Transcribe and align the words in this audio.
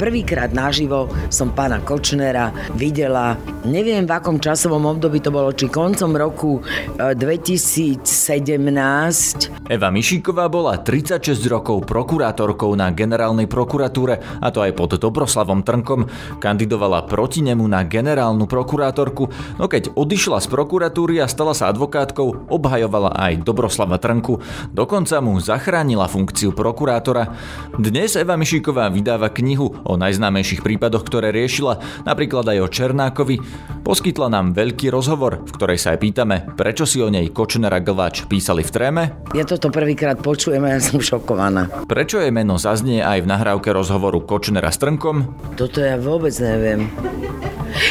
Prvýkrát 0.00 0.48
naživo 0.56 1.12
som 1.28 1.52
pána 1.52 1.76
Kočnera 1.84 2.56
videla, 2.72 3.36
neviem 3.68 4.08
v 4.08 4.16
akom 4.16 4.40
časovom 4.40 4.88
období 4.88 5.20
to 5.20 5.28
bolo, 5.28 5.52
či 5.52 5.68
koncom 5.68 6.16
roku 6.16 6.64
2017. 6.96 8.00
E, 8.00 9.68
Eva 9.68 9.92
Mišíková 9.92 10.48
bola 10.48 10.80
36 10.80 11.44
rokov 11.52 11.84
prokurátorkou 11.84 12.72
na 12.80 12.88
generálnej 12.96 13.44
prokuratúre, 13.44 14.40
a 14.40 14.48
to 14.48 14.64
aj 14.64 14.72
pod 14.72 14.96
Dobroslavom 14.96 15.60
Trnkom. 15.60 16.08
Kandidovala 16.40 17.04
proti 17.04 17.44
nemu 17.44 17.68
na 17.68 17.84
generálnu 17.84 18.48
prokurátorku, 18.48 19.28
no 19.60 19.68
keď 19.68 19.92
odišla 20.00 20.40
z 20.40 20.48
prokuratúry 20.48 21.20
a 21.20 21.28
stala 21.28 21.52
sa 21.52 21.68
advokátkou, 21.68 22.48
obhajovala 22.48 23.20
aj 23.20 23.44
Dobroslava 23.44 24.00
Trnku. 24.00 24.40
Dokonca 24.72 25.20
mu 25.20 25.36
zachránila 25.36 26.08
funkciu 26.08 26.56
prokurátora. 26.56 27.36
Dnes 27.76 28.16
Eva 28.16 28.40
Mišíková 28.40 28.88
vydáva 28.88 29.28
knihu 29.28 29.76
o 29.90 29.98
najznámejších 29.98 30.62
prípadoch, 30.62 31.02
ktoré 31.02 31.34
riešila, 31.34 32.06
napríklad 32.06 32.46
aj 32.46 32.58
o 32.62 32.68
Černákovi, 32.70 33.36
poskytla 33.82 34.30
nám 34.30 34.54
veľký 34.54 34.94
rozhovor, 34.94 35.42
v 35.42 35.50
ktorej 35.50 35.78
sa 35.82 35.92
aj 35.92 35.98
pýtame, 35.98 36.36
prečo 36.54 36.86
si 36.86 37.02
o 37.02 37.10
nej 37.10 37.26
Kočner 37.34 37.74
a 37.74 37.82
Glvač 37.82 38.30
písali 38.30 38.62
v 38.62 38.70
tréme. 38.70 39.02
Ja 39.34 39.42
toto 39.42 39.74
prvýkrát 39.74 40.22
počujem 40.22 40.62
a 40.62 40.78
ja 40.78 40.80
som 40.80 41.02
šokovaná. 41.02 41.66
Prečo 41.90 42.22
jej 42.22 42.30
meno 42.30 42.54
zaznie 42.56 43.02
aj 43.02 43.26
v 43.26 43.30
nahrávke 43.30 43.74
rozhovoru 43.74 44.22
Kočnera 44.22 44.70
s 44.70 44.78
Trnkom? 44.78 45.26
Toto 45.58 45.82
ja 45.82 45.98
vôbec 45.98 46.32
neviem. 46.38 46.86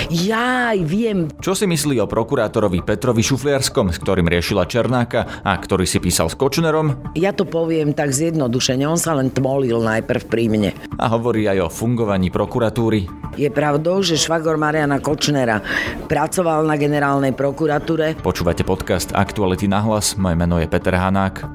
Ja 0.10 0.74
viem. 0.76 1.30
Čo 1.40 1.56
si 1.56 1.66
myslí 1.66 2.02
o 2.04 2.10
prokurátorovi 2.10 2.84
Petrovi 2.84 3.22
Šufliarskom, 3.24 3.94
s 3.94 4.02
ktorým 4.02 4.28
riešila 4.28 4.70
Černáka 4.70 5.42
a 5.46 5.54
ktorý 5.56 5.86
si 5.86 6.02
písal 6.02 6.28
s 6.28 6.36
Kočnerom? 6.36 7.16
Ja 7.16 7.32
to 7.32 7.46
poviem 7.46 7.94
tak 7.94 8.12
zjednodušene, 8.12 8.86
on 8.86 9.00
sa 9.00 9.16
len 9.16 9.32
tmolil 9.32 9.80
najprv 9.80 10.22
pri 10.28 10.46
mne. 10.50 10.72
A 10.98 11.06
hovorí 11.14 11.48
aj 11.48 11.66
o 11.66 11.70
fungovaní 11.70 12.34
prokuratúry. 12.34 13.08
Je 13.40 13.48
pravdou, 13.48 14.02
že 14.04 14.20
švagor 14.20 14.60
Mariana 14.60 15.00
Kočnera 15.00 15.64
pracoval 16.10 16.66
na 16.68 16.76
generálnej 16.76 17.32
prokuratúre. 17.32 18.20
Počúvate 18.20 18.66
podcast 18.68 19.14
Aktuality 19.16 19.70
na 19.70 19.80
hlas, 19.86 20.18
moje 20.20 20.36
meno 20.36 20.58
je 20.58 20.68
Peter 20.68 20.98
Hanák. 20.98 21.46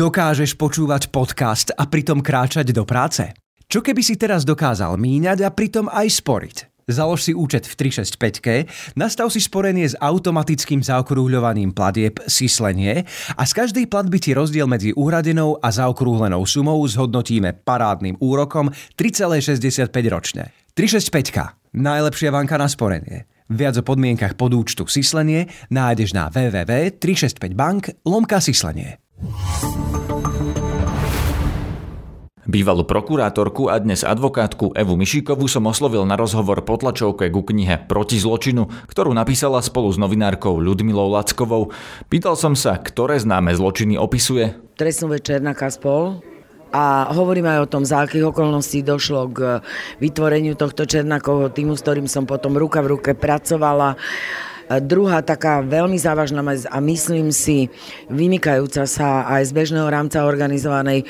Dokážeš 0.00 0.56
počúvať 0.56 1.12
podcast 1.12 1.76
a 1.76 1.84
pritom 1.84 2.24
kráčať 2.24 2.72
do 2.72 2.88
práce? 2.88 3.36
Čo 3.70 3.86
keby 3.86 4.02
si 4.02 4.18
teraz 4.18 4.42
dokázal 4.42 4.98
míňať 4.98 5.46
a 5.46 5.54
pritom 5.54 5.86
aj 5.86 6.18
sporiť? 6.18 6.56
Založ 6.90 7.22
si 7.22 7.30
účet 7.30 7.70
v 7.70 7.86
365, 7.86 8.98
nastav 8.98 9.30
si 9.30 9.38
sporenie 9.38 9.86
s 9.86 9.94
automatickým 9.94 10.82
zaokrúhľovaním 10.82 11.70
platieb 11.70 12.18
Sislenie 12.26 13.06
a 13.38 13.42
z 13.46 13.52
každej 13.54 13.86
platby 13.86 14.18
ti 14.18 14.34
rozdiel 14.34 14.66
medzi 14.66 14.90
uhradenou 14.90 15.62
a 15.62 15.70
zaokrúhlenou 15.70 16.42
sumou 16.50 16.82
zhodnotíme 16.82 17.62
parádnym 17.62 18.18
úrokom 18.18 18.74
3,65 18.98 19.86
ročne. 20.10 20.50
365. 20.74 21.54
Najlepšia 21.70 22.34
banka 22.34 22.58
na 22.58 22.66
sporenie. 22.66 23.30
Viac 23.54 23.78
o 23.78 23.86
podmienkach 23.86 24.34
podúčtu 24.34 24.90
Sislenie 24.90 25.46
nájdeš 25.70 26.10
na 26.10 26.26
www.365bank 26.26 28.02
lomka 28.02 28.42
Sislenie. 28.42 28.98
Bývalú 32.50 32.82
prokurátorku 32.82 33.70
a 33.70 33.78
dnes 33.78 34.02
advokátku 34.02 34.74
Evu 34.74 34.98
Mišíkovú 34.98 35.46
som 35.46 35.70
oslovil 35.70 36.02
na 36.02 36.18
rozhovor 36.18 36.66
po 36.66 36.74
tlačovke 36.74 37.30
ku 37.30 37.46
knihe 37.46 37.86
Proti 37.86 38.18
zločinu, 38.18 38.66
ktorú 38.90 39.14
napísala 39.14 39.62
spolu 39.62 39.86
s 39.86 40.02
novinárkou 40.02 40.58
Ľudmilou 40.58 41.14
Lackovou. 41.14 41.70
Pýtal 42.10 42.34
som 42.34 42.58
sa, 42.58 42.74
ktoré 42.74 43.22
známe 43.22 43.54
zločiny 43.54 43.94
opisuje. 43.94 44.58
Trestnú 44.74 45.14
večer 45.14 45.38
na 45.38 45.54
Kaspol, 45.54 46.26
a 46.74 47.10
hovorím 47.14 47.50
aj 47.50 47.58
o 47.66 47.70
tom, 47.70 47.82
za 47.86 48.02
akých 48.02 48.34
okolností 48.34 48.82
došlo 48.82 49.30
k 49.30 49.38
vytvoreniu 50.02 50.58
tohto 50.58 50.86
Černákovho 50.86 51.54
týmu, 51.54 51.78
s 51.78 51.82
ktorým 51.86 52.10
som 52.10 52.26
potom 52.26 52.58
ruka 52.58 52.82
v 52.82 52.98
ruke 52.98 53.14
pracovala 53.14 53.94
Druhá 54.78 55.18
taká 55.18 55.58
veľmi 55.66 55.98
závažná 55.98 56.46
a 56.46 56.78
myslím 56.78 57.34
si 57.34 57.66
vymykajúca 58.06 58.86
sa 58.86 59.26
aj 59.26 59.50
z 59.50 59.52
bežného 59.58 59.90
rámca 59.90 60.22
organizovanej 60.22 61.02
e, 61.02 61.06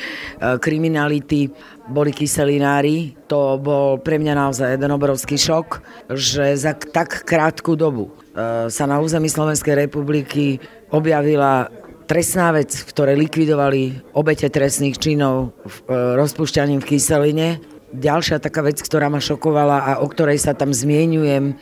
kriminality 0.56 1.52
boli 1.84 2.08
kyselinári. 2.08 3.20
To 3.28 3.60
bol 3.60 4.00
pre 4.00 4.16
mňa 4.16 4.32
naozaj 4.32 4.80
jeden 4.80 4.96
obrovský 4.96 5.36
šok, 5.36 5.84
že 6.16 6.56
za 6.56 6.72
tak 6.72 7.28
krátku 7.28 7.76
dobu 7.76 8.08
e, 8.08 8.72
sa 8.72 8.88
na 8.88 8.96
území 8.96 9.28
Slovenskej 9.28 9.76
republiky 9.76 10.56
objavila 10.88 11.68
trestná 12.08 12.56
vec, 12.56 12.72
ktoré 12.72 13.12
likvidovali 13.12 14.16
obete 14.16 14.48
trestných 14.48 14.96
činov 14.96 15.52
e, 15.84 15.94
rozpúšťaním 16.16 16.80
v 16.80 16.88
kyseline. 16.96 17.48
Ďalšia 17.90 18.40
taká 18.40 18.64
vec, 18.64 18.78
ktorá 18.80 19.10
ma 19.10 19.18
šokovala 19.18 19.82
a 19.82 19.92
o 20.00 20.06
ktorej 20.06 20.38
sa 20.38 20.54
tam 20.54 20.70
zmienujem, 20.70 21.58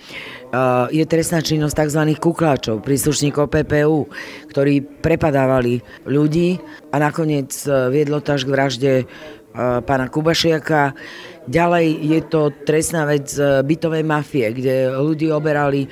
je 0.89 1.05
trestná 1.05 1.45
činnosť 1.45 1.75
tzv. 1.85 2.03
kukláčov, 2.17 2.81
príslušníkov 2.81 3.53
PPU, 3.53 4.09
ktorí 4.49 4.81
prepadávali 4.81 5.85
ľudí 6.09 6.57
a 6.89 6.97
nakoniec 6.97 7.53
e, 7.69 7.93
viedlo 7.93 8.25
to 8.25 8.33
až 8.33 8.49
k 8.49 8.53
vražde 8.53 8.93
e, 9.03 9.05
pána 9.85 10.09
Kubašiaka. 10.09 10.97
Ďalej 11.49 11.87
je 12.01 12.21
to 12.29 12.53
trestná 12.65 13.09
vec 13.09 13.29
bytovej 13.65 14.05
mafie, 14.05 14.53
kde 14.53 14.93
ľudí 14.93 15.33
oberali 15.33 15.89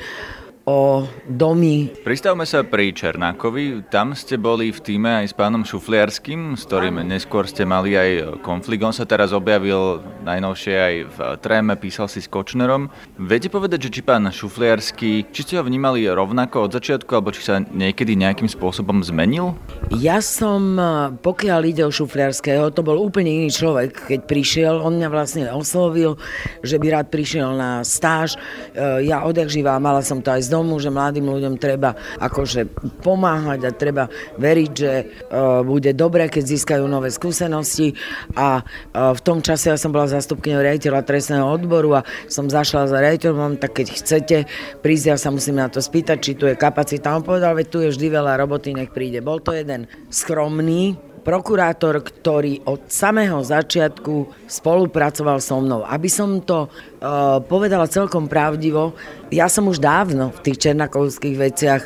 o 0.67 1.07
domy. 1.31 1.95
Pristavme 2.03 2.43
sa 2.43 2.67
pri 2.67 2.91
Černákovi. 2.91 3.87
Tam 3.87 4.19
ste 4.19 4.35
boli 4.35 4.75
v 4.75 4.83
týme 4.83 5.23
aj 5.23 5.31
s 5.31 5.35
pánom 5.39 5.63
Šufliarským, 5.63 6.59
s 6.59 6.67
ktorým 6.67 7.07
neskôr 7.07 7.47
ste 7.47 7.63
mali 7.63 7.95
aj 7.95 8.43
konflikt. 8.43 8.83
On 8.83 8.91
sa 8.91 9.07
teraz 9.07 9.31
objavil 9.31 10.03
najnovšie 10.27 10.75
aj 10.75 10.95
v 11.07 11.19
tréme, 11.39 11.79
písal 11.79 12.11
si 12.11 12.19
s 12.19 12.27
Kočnerom. 12.27 12.91
Viete 13.15 13.47
povedať, 13.47 13.87
že 13.87 13.95
či 13.95 14.03
pán 14.03 14.27
Šufliarský, 14.27 15.31
či 15.31 15.41
ste 15.47 15.55
ho 15.55 15.63
vnímali 15.63 16.03
rovnako 16.11 16.67
od 16.67 16.75
začiatku, 16.75 17.15
alebo 17.15 17.31
či 17.31 17.47
sa 17.47 17.63
niekedy 17.63 18.19
nejakým 18.19 18.51
spôsobom 18.51 19.07
zmenil? 19.07 19.55
Ja 19.95 20.19
som, 20.19 20.75
pokiaľ 21.23 21.61
ide 21.63 21.87
o 21.87 21.95
Šufliarského, 21.95 22.75
to 22.75 22.83
bol 22.83 22.99
úplne 22.99 23.31
iný 23.31 23.55
človek, 23.55 24.11
keď 24.11 24.21
prišiel. 24.27 24.83
On 24.83 24.99
mňa 24.99 25.09
vlastne 25.15 25.47
oslovil, 25.55 26.19
že 26.67 26.83
by 26.83 26.87
rád 26.91 27.07
prišiel 27.15 27.55
na 27.55 27.87
stáž. 27.87 28.35
E, 28.75 29.07
ja 29.07 29.23
odjak 29.23 29.47
živá, 29.47 29.79
mala 29.79 30.03
som 30.03 30.19
to 30.19 30.35
aj 30.35 30.43
z 30.43 30.56
domu, 30.57 30.81
že 30.81 30.89
mladým 30.89 31.29
ľuďom 31.29 31.61
treba 31.61 31.93
akože 32.17 32.65
pomáhať 33.05 33.61
a 33.69 33.71
treba 33.77 34.09
veriť, 34.41 34.71
že 34.73 34.93
uh, 35.05 35.61
bude 35.61 35.93
dobré, 35.93 36.33
keď 36.33 36.57
získajú 36.57 36.89
nové 36.89 37.13
skúsenosti 37.13 37.93
a 38.33 38.65
uh, 38.65 39.13
v 39.13 39.21
tom 39.21 39.45
čase 39.45 39.69
ja 39.69 39.77
som 39.77 39.93
bola 39.93 40.09
zastupkyňou 40.09 40.65
riaditeľa 40.65 41.05
trestného 41.05 41.45
odboru 41.45 42.01
a 42.01 42.07
som 42.27 42.49
zašla 42.49 42.89
za 42.89 42.99
riaditeľom, 43.05 43.61
tak 43.61 43.77
keď 43.77 43.87
chcete 43.93 44.37
prísť, 44.81 45.05
ja 45.13 45.17
sa 45.21 45.29
musím 45.29 45.61
na 45.61 45.69
to 45.69 45.85
spýtať, 45.85 46.19
či 46.25 46.33
tu 46.33 46.49
je 46.49 46.57
kapacita. 46.57 47.13
On 47.13 47.21
povedal, 47.21 47.53
že 47.61 47.69
tu 47.69 47.79
je 47.85 47.93
vždy 47.93 48.07
veľa 48.09 48.41
roboty, 48.41 48.73
nech 48.73 48.91
príde. 48.91 49.21
Bol 49.21 49.45
to 49.45 49.53
jeden 49.53 49.85
skromný, 50.09 50.97
prokurátor, 51.27 52.07
ktorý 52.07 52.63
od 52.71 52.87
samého 52.87 53.43
začiatku 53.43 54.47
spolupracoval 54.47 55.43
so 55.43 55.59
mnou. 55.59 55.83
Aby 55.83 56.07
som 56.07 56.39
to 56.39 56.71
uh, 56.71 57.43
povedala 57.43 57.91
celkom 57.91 58.31
pravdivo, 58.31 58.95
ja 59.31 59.51
som 59.51 59.67
už 59.67 59.83
dávno 59.83 60.31
v 60.31 60.41
tých 60.47 60.71
černakovských 60.71 61.37
veciach 61.37 61.83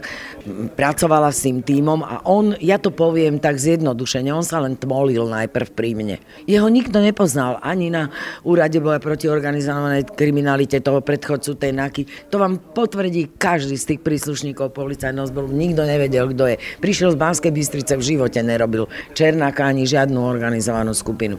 pracovala 0.77 1.33
s 1.33 1.45
tým 1.45 1.61
týmom 1.61 2.01
a 2.01 2.25
on, 2.25 2.57
ja 2.61 2.81
to 2.81 2.93
poviem 2.93 3.41
tak 3.41 3.61
zjednodušene, 3.61 4.33
on 4.33 4.45
sa 4.45 4.61
len 4.61 4.77
tmolil 4.77 5.29
najprv 5.29 5.69
pri 5.73 5.91
mne. 5.93 6.17
Jeho 6.49 6.69
nikto 6.69 7.01
nepoznal 7.01 7.61
ani 7.61 7.93
na 7.93 8.09
úrade 8.45 8.81
boja 8.81 9.01
proti 9.01 9.29
organizovanej 9.29 10.09
kriminalite 10.17 10.81
toho 10.81 11.05
predchodcu 11.05 11.57
tej 11.57 11.73
NAKY. 11.77 12.03
To 12.33 12.41
vám 12.41 12.61
potvrdí 12.73 13.37
každý 13.37 13.77
z 13.77 13.95
tých 13.95 14.01
príslušníkov 14.01 14.73
policajného 14.73 15.29
zboru. 15.29 15.49
Nikto 15.53 15.85
nevedel, 15.85 16.33
kto 16.33 16.45
je. 16.49 16.57
Prišiel 16.81 17.13
z 17.15 17.21
Banskej 17.21 17.53
Bystrice, 17.53 18.01
v 18.01 18.17
živote 18.17 18.41
nerobil 18.41 18.89
Černáka 19.13 19.69
ani 19.69 19.85
žiadnu 19.85 20.21
organizovanú 20.21 20.97
skupinu. 20.97 21.37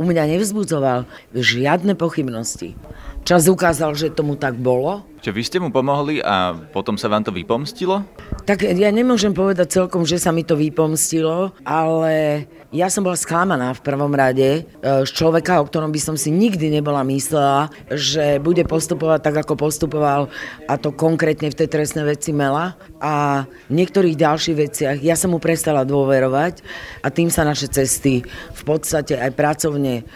U 0.00 0.04
mňa 0.08 0.24
nevzbudzoval 0.36 1.04
žiadne 1.36 1.92
pochybnosti. 1.96 2.76
Čas 3.26 3.48
ukázal, 3.50 3.92
že 3.92 4.14
tomu 4.14 4.38
tak 4.40 4.56
bolo. 4.56 5.04
Čiže 5.18 5.34
vy 5.34 5.42
ste 5.42 5.58
mu 5.58 5.68
pomohli 5.74 6.22
a 6.22 6.54
potom 6.54 6.94
sa 6.94 7.10
vám 7.10 7.26
to 7.26 7.34
vypomstilo? 7.34 8.06
Tak 8.46 8.62
ja 8.64 8.88
nemôžem 8.94 9.34
povedať 9.34 9.82
celkom, 9.82 10.06
že 10.06 10.16
sa 10.16 10.30
mi 10.30 10.46
to 10.46 10.54
vypomstilo, 10.54 11.50
ale 11.66 12.46
ja 12.70 12.86
som 12.86 13.02
bola 13.02 13.18
sklamaná 13.18 13.74
v 13.74 13.84
prvom 13.84 14.14
rade 14.14 14.48
e, 14.48 14.62
z 14.80 15.10
človeka, 15.10 15.58
o 15.58 15.66
ktorom 15.66 15.90
by 15.90 16.00
som 16.00 16.14
si 16.14 16.30
nikdy 16.30 16.70
nebola 16.70 17.02
myslela, 17.02 17.72
že 17.90 18.38
bude 18.38 18.62
postupovať 18.62 19.20
tak, 19.24 19.36
ako 19.42 19.58
postupoval 19.58 20.30
a 20.70 20.74
to 20.78 20.94
konkrétne 20.94 21.50
v 21.50 21.58
tej 21.58 21.68
trestnej 21.68 22.06
veci 22.06 22.30
Mela 22.30 22.78
a 23.02 23.44
v 23.68 23.72
niektorých 23.74 24.14
ďalších 24.14 24.56
veciach 24.56 24.96
ja 25.02 25.18
som 25.18 25.34
mu 25.34 25.42
prestala 25.42 25.82
dôverovať 25.82 26.62
a 27.02 27.10
tým 27.10 27.32
sa 27.32 27.42
naše 27.42 27.66
cesty 27.66 28.22
v 28.54 28.62
podstate 28.62 29.18
aj 29.18 29.34
pracovne 29.34 30.06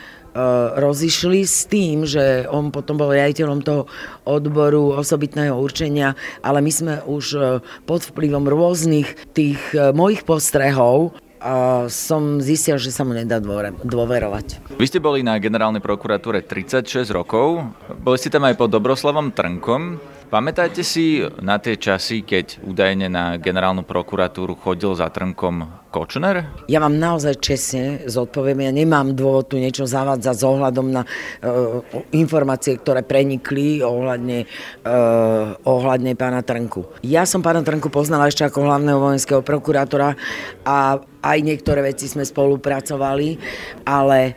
rozišli 0.77 1.45
s 1.45 1.69
tým, 1.69 2.09
že 2.09 2.49
on 2.49 2.73
potom 2.73 2.97
bol 2.97 3.13
riaditeľom 3.13 3.61
toho 3.61 3.85
odboru 4.25 4.97
osobitného 4.97 5.53
určenia, 5.53 6.17
ale 6.41 6.65
my 6.65 6.73
sme 6.73 6.95
už 7.05 7.25
e, 7.37 7.41
pod 7.85 8.01
vplyvom 8.09 8.49
rôznych 8.49 9.33
tých 9.37 9.61
e, 9.77 9.93
mojich 9.93 10.25
postrehov 10.25 11.13
a 11.43 11.87
som 11.91 12.39
zistil, 12.39 12.79
že 12.79 12.95
sa 12.95 13.03
mu 13.03 13.19
nedá 13.19 13.43
dôverovať. 13.83 14.79
Vy 14.79 14.87
ste 14.87 15.03
boli 15.03 15.27
na 15.27 15.37
generálnej 15.43 15.83
prokuratúre 15.83 16.47
36 16.47 17.11
rokov, 17.11 17.67
boli 17.99 18.17
ste 18.17 18.31
tam 18.31 18.47
aj 18.47 18.55
pod 18.55 18.71
Dobroslavom 18.71 19.35
Trnkom. 19.35 19.99
Pamätáte 20.33 20.81
si 20.81 21.21
na 21.45 21.61
tie 21.61 21.77
časy, 21.77 22.25
keď 22.25 22.65
údajne 22.65 23.13
na 23.13 23.37
generálnu 23.37 23.85
prokuratúru 23.85 24.57
chodil 24.57 24.97
za 24.97 25.13
Trnkom 25.13 25.85
Kočner? 25.93 26.49
Ja 26.73 26.81
vám 26.81 26.97
naozaj 26.97 27.37
čestne 27.37 28.09
zodpoviem, 28.09 28.65
ja 28.65 28.73
nemám 28.73 29.13
dôvod 29.13 29.53
tu 29.53 29.61
niečo 29.61 29.85
zavádzať 29.85 30.33
s 30.33 30.41
ohľadom 30.41 30.89
na 30.89 31.05
uh, 31.05 31.85
informácie, 32.17 32.81
ktoré 32.81 33.05
prenikli 33.05 33.85
ohľadne, 33.85 34.49
uh, 34.89 35.53
ohľadne 35.69 36.17
pána 36.17 36.41
Trnku. 36.41 37.05
Ja 37.05 37.29
som 37.29 37.45
pána 37.45 37.61
Trnku 37.61 37.93
poznala 37.93 38.33
ešte 38.33 38.49
ako 38.49 38.65
hlavného 38.65 39.05
vojenského 39.05 39.45
prokurátora 39.45 40.17
a 40.65 40.97
aj 41.21 41.39
niektoré 41.45 41.85
veci 41.85 42.09
sme 42.09 42.25
spolupracovali, 42.25 43.37
ale 43.85 44.33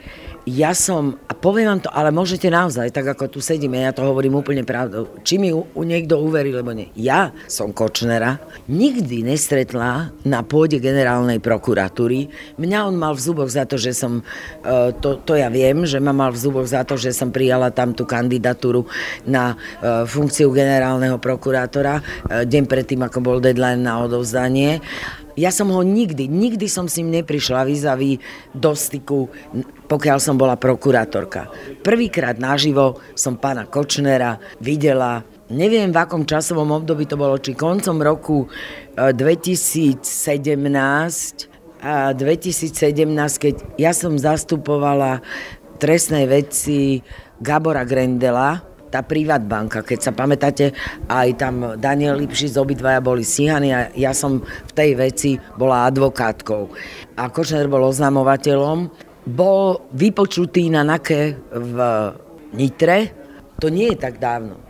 ja 0.45 0.77
som, 0.77 1.17
a 1.25 1.33
poviem 1.33 1.73
vám 1.73 1.81
to, 1.81 1.89
ale 1.89 2.13
môžete 2.13 2.53
naozaj, 2.53 2.93
tak 2.93 3.17
ako 3.17 3.33
tu 3.33 3.39
sedíme, 3.41 3.81
ja 3.81 3.89
to 3.89 4.05
hovorím 4.05 4.37
úplne 4.37 4.61
pravdou, 4.61 5.09
či 5.25 5.41
mi 5.41 5.49
u, 5.49 5.65
u 5.65 5.81
niekto 5.81 6.21
uverí, 6.21 6.53
lebo 6.53 6.69
nie. 6.69 6.93
Ja 6.93 7.33
som 7.49 7.73
Kočnera 7.73 8.37
nikdy 8.69 9.25
nestretla 9.25 10.13
na 10.21 10.39
pôde 10.45 10.77
generálnej 10.77 11.41
prokuratúry. 11.41 12.29
Mňa 12.61 12.79
on 12.85 12.95
mal 12.95 13.17
v 13.17 13.25
zuboch 13.25 13.49
za 13.49 13.65
to, 13.65 13.81
že 13.81 13.97
som, 13.97 14.21
e, 14.61 14.93
to, 15.01 15.17
to 15.25 15.33
ja 15.33 15.49
viem, 15.49 15.81
že 15.89 15.97
ma 15.97 16.13
mal 16.13 16.29
v 16.29 16.37
zuboch 16.37 16.69
za 16.69 16.85
to, 16.85 16.93
že 16.93 17.09
som 17.09 17.33
prijala 17.33 17.73
tam 17.73 17.97
tú 17.97 18.05
kandidatúru 18.05 18.85
na 19.25 19.57
e, 19.81 20.05
funkciu 20.05 20.53
generálneho 20.53 21.17
prokurátora 21.17 21.99
e, 21.99 22.01
deň 22.45 22.63
predtým, 22.69 23.01
ako 23.01 23.17
bol 23.17 23.37
deadline 23.41 23.81
na 23.81 23.97
odovzdanie 24.05 24.77
ja 25.35 25.51
som 25.51 25.67
ho 25.71 25.83
nikdy, 25.83 26.31
nikdy 26.31 26.65
som 26.71 26.87
s 26.87 26.97
ním 26.99 27.11
neprišla 27.11 27.67
vizaví 27.67 28.19
do 28.55 28.71
styku, 28.71 29.27
pokiaľ 29.85 30.17
som 30.19 30.39
bola 30.39 30.55
prokurátorka. 30.55 31.51
Prvýkrát 31.83 32.39
naživo 32.39 33.03
som 33.13 33.35
pána 33.35 33.67
Kočnera 33.67 34.39
videla, 34.63 35.27
neviem 35.51 35.91
v 35.91 35.99
akom 35.99 36.23
časovom 36.23 36.71
období 36.71 37.05
to 37.05 37.19
bolo, 37.19 37.37
či 37.37 37.53
koncom 37.53 37.99
roku 38.01 38.47
2017 38.95 40.01
e, 40.01 41.55
a 41.85 42.15
2017, 42.17 42.73
keď 43.37 43.55
ja 43.77 43.93
som 43.93 44.17
zastupovala 44.17 45.21
trestnej 45.77 46.25
veci 46.25 47.03
Gabora 47.43 47.83
Grendela, 47.83 48.74
tá 49.03 49.37
banka, 49.43 49.83
keď 49.83 49.99
sa 49.99 50.11
pamätáte, 50.15 50.71
aj 51.11 51.29
tam 51.35 51.75
Daniel 51.75 52.15
Lipšic, 52.15 52.55
obidvaja 52.55 53.03
boli 53.03 53.27
stíhaní 53.27 53.75
a 53.75 53.91
ja 53.91 54.15
som 54.15 54.39
v 54.39 54.71
tej 54.71 54.95
veci 54.95 55.31
bola 55.59 55.91
advokátkou. 55.91 56.63
A 57.19 57.27
Kočner 57.27 57.67
bol 57.67 57.83
oznamovateľom, 57.83 58.87
bol 59.27 59.83
vypočutý 59.91 60.71
na 60.71 60.87
NAKE 60.87 61.21
v 61.51 61.77
Nitre, 62.55 62.99
to 63.59 63.67
nie 63.67 63.91
je 63.91 63.97
tak 63.99 64.19
dávno 64.19 64.64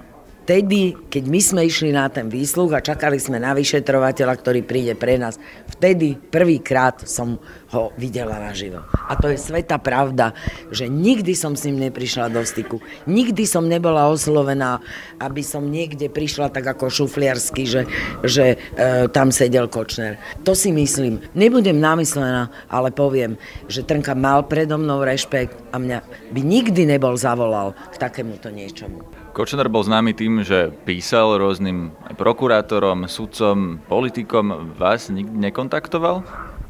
vtedy, 0.46 0.94
keď 1.10 1.24
my 1.26 1.40
sme 1.42 1.62
išli 1.66 1.90
na 1.90 2.06
ten 2.06 2.30
výsluh 2.30 2.70
a 2.78 2.86
čakali 2.86 3.18
sme 3.18 3.42
na 3.42 3.58
vyšetrovateľa, 3.58 4.34
ktorý 4.38 4.62
príde 4.62 4.94
pre 4.94 5.18
nás, 5.18 5.42
vtedy 5.74 6.22
prvýkrát 6.22 7.02
som 7.10 7.42
ho 7.74 7.90
videla 7.98 8.38
naživo. 8.38 8.86
A 9.10 9.18
to 9.18 9.34
je 9.34 9.42
sveta 9.42 9.82
pravda, 9.82 10.38
že 10.70 10.86
nikdy 10.86 11.34
som 11.34 11.58
s 11.58 11.66
ním 11.66 11.90
neprišla 11.90 12.30
do 12.30 12.46
styku. 12.46 12.78
Nikdy 13.10 13.42
som 13.50 13.66
nebola 13.66 14.06
oslovená, 14.06 14.86
aby 15.18 15.42
som 15.42 15.66
niekde 15.66 16.14
prišla 16.14 16.54
tak 16.54 16.78
ako 16.78 16.94
šufliarsky, 16.94 17.66
že, 17.66 17.82
že 18.22 18.62
e, 18.78 19.10
tam 19.10 19.34
sedel 19.34 19.66
Kočner. 19.66 20.22
To 20.46 20.54
si 20.54 20.70
myslím. 20.70 21.26
Nebudem 21.34 21.82
námyslená, 21.82 22.54
ale 22.70 22.94
poviem, 22.94 23.34
že 23.66 23.82
Trnka 23.82 24.14
mal 24.14 24.46
predo 24.46 24.78
mnou 24.78 25.02
rešpekt 25.02 25.58
a 25.74 25.82
mňa 25.82 26.06
by 26.30 26.42
nikdy 26.46 26.86
nebol 26.86 27.18
zavolal 27.18 27.74
k 27.90 27.98
takémuto 27.98 28.54
niečomu. 28.54 29.25
Kočner 29.36 29.68
bol 29.68 29.84
známy 29.84 30.16
tým, 30.16 30.48
že 30.48 30.72
písal 30.88 31.36
rôznym 31.36 31.92
prokurátorom, 32.16 33.04
sudcom, 33.12 33.84
politikom. 33.84 34.72
Vás 34.80 35.12
nikdy 35.12 35.52
nekontaktoval? 35.52 36.24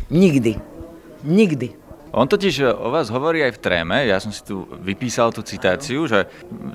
Nikdy. 0.09 0.57
Nikdy. 1.21 1.77
On 2.09 2.25
totiž 2.25 2.65
o 2.73 2.89
vás 2.89 3.13
hovorí 3.13 3.45
aj 3.45 3.59
v 3.59 3.61
tréme, 3.61 3.97
ja 4.09 4.17
som 4.17 4.33
si 4.33 4.41
tu 4.41 4.65
vypísal 4.81 5.29
tú 5.29 5.45
citáciu, 5.45 6.09
že 6.09 6.25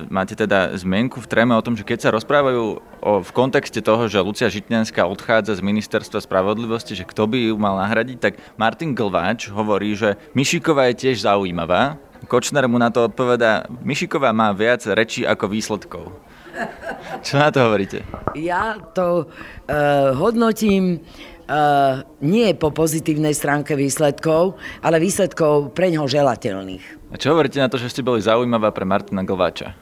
máte 0.07 0.39
teda 0.39 0.79
zmienku 0.79 1.19
v 1.19 1.27
tréme 1.27 1.59
o 1.59 1.65
tom, 1.65 1.75
že 1.75 1.83
keď 1.83 1.99
sa 2.07 2.15
rozprávajú 2.15 2.63
o, 2.79 3.13
v 3.25 3.31
kontexte 3.35 3.83
toho, 3.83 4.07
že 4.07 4.21
Lucia 4.23 4.53
Žitňanská 4.53 5.03
odchádza 5.09 5.59
z 5.59 5.65
ministerstva 5.65 6.23
spravodlivosti, 6.23 6.93
že 6.93 7.09
kto 7.09 7.25
by 7.25 7.51
ju 7.51 7.55
mal 7.59 7.81
nahradiť, 7.83 8.19
tak 8.21 8.39
Martin 8.61 8.95
Glváč 8.95 9.49
hovorí, 9.49 9.97
že 9.97 10.21
Mišiková 10.37 10.93
je 10.93 11.09
tiež 11.09 11.25
zaujímavá, 11.25 11.97
Kočner 12.31 12.71
mu 12.71 12.79
na 12.79 12.95
to 12.95 13.11
odpovedá, 13.11 13.67
Mišiková 13.83 14.31
má 14.31 14.55
viac 14.55 14.87
rečí 14.87 15.27
ako 15.27 15.51
výsledkov. 15.51 16.15
Čo 17.27 17.43
na 17.43 17.51
to 17.51 17.67
hovoríte? 17.67 18.07
Ja 18.39 18.79
to 18.95 19.27
uh, 19.27 20.15
hodnotím 20.15 21.03
uh, 21.03 22.07
nie 22.23 22.55
po 22.55 22.71
pozitívnej 22.71 23.35
stránke 23.35 23.75
výsledkov, 23.75 24.55
ale 24.79 25.03
výsledkov 25.03 25.75
pre 25.75 25.91
ňoho 25.91 26.07
želateľných. 26.07 27.11
A 27.11 27.19
čo 27.19 27.35
hovoríte 27.35 27.59
na 27.59 27.67
to, 27.67 27.83
že 27.83 27.91
ste 27.91 28.07
boli 28.07 28.23
zaujímavá 28.23 28.71
pre 28.71 28.87
Martina 28.87 29.27
Glváča? 29.27 29.75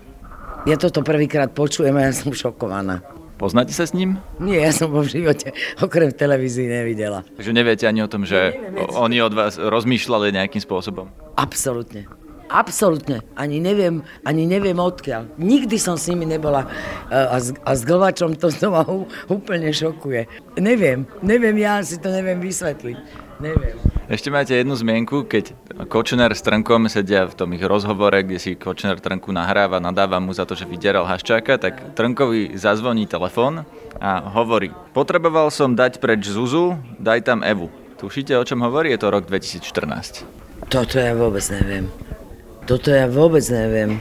Ja 0.65 0.81
toto 0.81 1.05
prvýkrát 1.05 1.53
počujem 1.53 1.93
a 2.01 2.09
ja 2.09 2.13
som 2.17 2.33
šokovaná. 2.33 3.05
Poznáte 3.37 3.77
sa 3.77 3.85
s 3.85 3.93
ním? 3.93 4.19
Nie, 4.41 4.65
ja 4.67 4.73
som 4.73 4.91
ho 4.91 5.05
v 5.05 5.21
živote 5.21 5.53
okrem 5.79 6.11
televízii 6.11 6.65
nevidela. 6.65 7.23
Takže 7.37 7.53
neviete 7.53 7.85
ani 7.85 8.01
o 8.03 8.09
tom, 8.09 8.25
že 8.25 8.57
oni 8.97 9.21
od 9.21 9.37
vás 9.37 9.61
rozmýšľali 9.61 10.33
nejakým 10.33 10.65
spôsobom? 10.65 11.13
Absolutne. 11.39 12.09
Absolutne. 12.49 13.21
Ani 13.37 13.61
neviem, 13.61 14.01
ani 14.25 14.49
neviem 14.49 14.77
odkiaľ. 14.81 15.37
Nikdy 15.37 15.77
som 15.77 16.01
s 16.01 16.09
nimi 16.09 16.25
nebola 16.25 16.65
a 17.13 17.37
s, 17.37 17.53
a 17.61 17.71
s 17.77 17.85
Glvačom 17.85 18.41
to 18.41 18.49
znova 18.57 18.89
úplne 19.29 19.69
šokuje. 19.69 20.25
Neviem, 20.57 21.05
neviem, 21.21 21.57
ja 21.61 21.85
si 21.85 22.01
to 22.01 22.09
neviem 22.09 22.41
vysvetliť. 22.41 23.29
Neviem. 23.39 23.79
Ešte 24.11 24.35
máte 24.35 24.57
jednu 24.57 24.75
zmienku, 24.75 25.31
keď 25.31 25.55
Kočner 25.87 26.35
s 26.35 26.43
Trnkom 26.43 26.91
sedia 26.91 27.29
v 27.29 27.39
tom 27.39 27.55
ich 27.55 27.63
rozhovore, 27.63 28.25
kde 28.25 28.41
si 28.41 28.59
Kočner 28.59 28.99
Trnku 28.99 29.31
nahráva, 29.31 29.79
nadáva 29.79 30.19
mu 30.19 30.35
za 30.35 30.43
to, 30.43 30.59
že 30.59 30.67
vydieral 30.67 31.07
Haščáka, 31.07 31.61
tak 31.61 31.95
Trnkovi 31.95 32.59
zazvoní 32.59 33.07
telefón 33.07 33.63
a 34.03 34.25
hovorí, 34.35 34.75
potreboval 34.91 35.55
som 35.55 35.77
dať 35.77 36.03
preč 36.03 36.27
Zuzu, 36.27 36.81
daj 36.99 37.31
tam 37.31 37.47
Evu. 37.47 37.71
Tušíte, 38.01 38.35
o 38.35 38.43
čom 38.43 38.65
hovorí? 38.65 38.91
Je 38.97 38.99
to 38.99 39.13
rok 39.13 39.29
2014. 39.31 40.27
Toto 40.67 40.99
ja 40.99 41.15
vôbec 41.15 41.45
neviem. 41.55 41.87
Toto 42.69 42.93
ja 42.93 43.09
vôbec 43.09 43.41
neviem. 43.49 43.97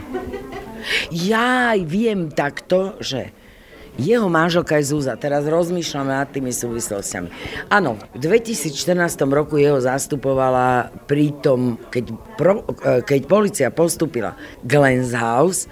Ja 1.08 1.72
viem 1.72 2.28
takto, 2.28 3.00
že 3.00 3.32
jeho 3.98 4.30
manželka 4.30 4.78
je 4.78 4.94
Zúza. 4.94 5.18
Teraz 5.18 5.42
rozmýšľame 5.42 6.14
nad 6.14 6.30
tými 6.30 6.54
súvislostiami. 6.54 7.28
Áno, 7.66 7.98
v 8.14 8.18
2014 8.22 8.70
roku 9.26 9.58
jeho 9.58 9.82
zastupovala 9.82 10.94
pri 11.10 11.34
tom, 11.42 11.74
keď, 11.90 12.14
pro, 12.38 12.62
e, 12.86 13.02
keď 13.02 13.20
policia 13.26 13.68
postupila 13.74 14.38
Glens 14.62 15.10
House 15.10 15.66
e, 15.66 15.68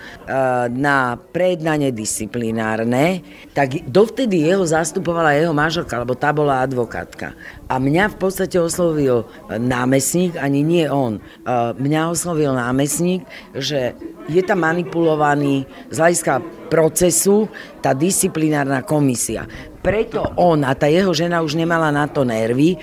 na 0.74 1.14
prejednanie 1.14 1.94
disciplinárne, 1.94 3.22
tak 3.54 3.86
dovtedy 3.86 4.42
jeho 4.42 4.66
zastupovala 4.66 5.38
jeho 5.38 5.54
manželka, 5.54 6.02
lebo 6.02 6.18
tá 6.18 6.34
bola 6.34 6.66
advokátka. 6.66 7.30
A 7.70 7.78
mňa 7.78 8.10
v 8.10 8.16
podstate 8.18 8.58
oslovil 8.58 9.22
námestník, 9.54 10.34
ani 10.34 10.66
nie 10.66 10.90
on. 10.90 11.22
E, 11.22 11.54
mňa 11.78 12.10
oslovil 12.10 12.50
námestník, 12.58 13.22
že 13.54 13.94
je 14.26 14.42
tam 14.42 14.66
manipulovaný 14.66 15.70
z 15.94 15.96
hľadiska 16.02 16.42
procesu 16.66 17.46
tá 17.86 17.94
disciplinárna 17.94 18.82
komisia. 18.82 19.46
Preto 19.78 20.34
on 20.34 20.66
a 20.66 20.74
tá 20.74 20.90
jeho 20.90 21.14
žena 21.14 21.38
už 21.46 21.54
nemala 21.54 21.94
na 21.94 22.10
to 22.10 22.26
nervy, 22.26 22.74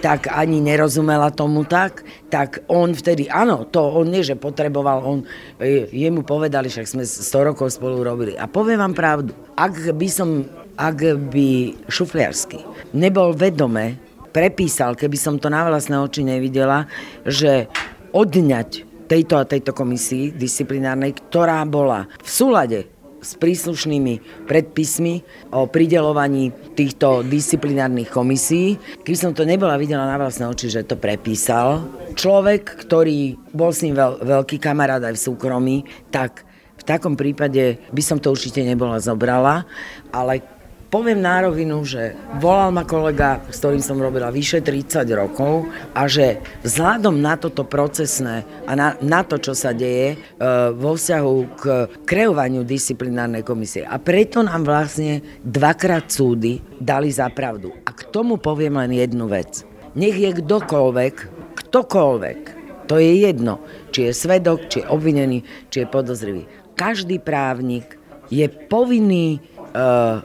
tak 0.00 0.32
ani 0.32 0.64
nerozumela 0.64 1.28
tomu 1.28 1.68
tak, 1.68 2.00
tak 2.32 2.64
on 2.72 2.96
vtedy, 2.96 3.28
áno, 3.28 3.68
to 3.68 3.84
on 3.84 4.08
nie, 4.08 4.24
že 4.24 4.32
potreboval, 4.40 5.04
on, 5.04 5.18
e, 5.60 5.92
jemu 5.92 6.24
povedali, 6.24 6.72
však 6.72 6.88
sme 6.88 7.04
100 7.04 7.48
rokov 7.52 7.76
spolu 7.76 8.00
robili. 8.00 8.32
A 8.40 8.48
poviem 8.48 8.80
vám 8.80 8.96
pravdu, 8.96 9.36
ak 9.52 9.92
by 9.92 10.08
som, 10.08 10.48
ak 10.80 11.28
by 11.28 11.76
šufliarsky 11.92 12.64
nebol 12.96 13.36
vedome, 13.36 14.00
prepísal, 14.32 14.96
keby 14.96 15.20
som 15.20 15.36
to 15.36 15.52
na 15.52 15.68
vlastné 15.68 16.00
oči 16.00 16.24
nevidela, 16.24 16.88
že 17.28 17.68
odňať 18.16 18.88
tejto 19.06 19.36
a 19.36 19.44
tejto 19.44 19.76
komisii 19.76 20.34
disciplinárnej, 20.34 21.14
ktorá 21.14 21.62
bola 21.68 22.08
v 22.24 22.28
súlade 22.28 22.95
s 23.20 23.34
príslušnými 23.40 24.46
predpismi 24.46 25.24
o 25.52 25.66
pridelovaní 25.66 26.52
týchto 26.76 27.24
disciplinárnych 27.26 28.12
komisí. 28.12 28.76
Keď 29.02 29.16
som 29.16 29.32
to 29.32 29.48
nebola 29.48 29.80
videla 29.80 30.06
na 30.06 30.20
vlastné 30.20 30.46
oči, 30.46 30.72
že 30.72 30.86
to 30.86 30.98
prepísal, 31.00 31.86
človek, 32.14 32.86
ktorý 32.86 33.36
bol 33.52 33.72
s 33.72 33.82
ním 33.84 33.96
veľ, 33.96 34.24
veľký 34.24 34.56
kamarát 34.60 35.02
aj 35.02 35.14
v 35.16 35.24
súkromí, 35.30 35.76
tak 36.12 36.44
v 36.76 36.82
takom 36.84 37.16
prípade 37.16 37.80
by 37.90 38.02
som 38.04 38.20
to 38.20 38.30
určite 38.30 38.60
nebola 38.62 39.00
zobrala, 39.00 39.64
ale 40.12 40.55
Poviem 40.86 41.18
na 41.18 41.42
rovinu, 41.42 41.82
že 41.82 42.14
volal 42.38 42.70
ma 42.70 42.86
kolega, 42.86 43.42
s 43.50 43.58
ktorým 43.58 43.82
som 43.82 43.98
robila 43.98 44.30
vyše 44.30 44.62
30 44.62 45.02
rokov 45.18 45.66
a 45.90 46.06
že 46.06 46.38
vzhľadom 46.62 47.18
na 47.18 47.34
toto 47.34 47.66
procesné 47.66 48.46
a 48.70 48.78
na, 48.78 48.94
na 49.02 49.26
to, 49.26 49.34
čo 49.42 49.50
sa 49.50 49.74
deje 49.74 50.14
e, 50.14 50.16
vo 50.78 50.94
vzťahu 50.94 51.36
k 51.58 51.64
kreovaniu 52.06 52.62
disciplinárnej 52.62 53.42
komisie. 53.42 53.82
A 53.82 53.98
preto 53.98 54.46
nám 54.46 54.62
vlastne 54.62 55.26
dvakrát 55.42 56.06
súdy 56.06 56.62
dali 56.78 57.10
za 57.10 57.26
pravdu. 57.34 57.74
A 57.82 57.90
k 57.90 58.06
tomu 58.14 58.38
poviem 58.38 58.78
len 58.78 58.94
jednu 58.94 59.26
vec. 59.26 59.66
Nech 59.98 60.14
je 60.14 60.38
kdokoľvek, 60.38 61.14
ktokoľvek, 61.66 62.40
to 62.86 63.02
je 63.02 63.26
jedno, 63.26 63.58
či 63.90 64.06
je 64.06 64.12
svedok, 64.14 64.70
či 64.70 64.86
je 64.86 64.90
obvinený, 64.94 65.42
či 65.66 65.82
je 65.82 65.90
podozrivý. 65.90 66.46
Každý 66.78 67.18
právnik 67.18 67.98
je 68.30 68.46
povinný 68.46 69.42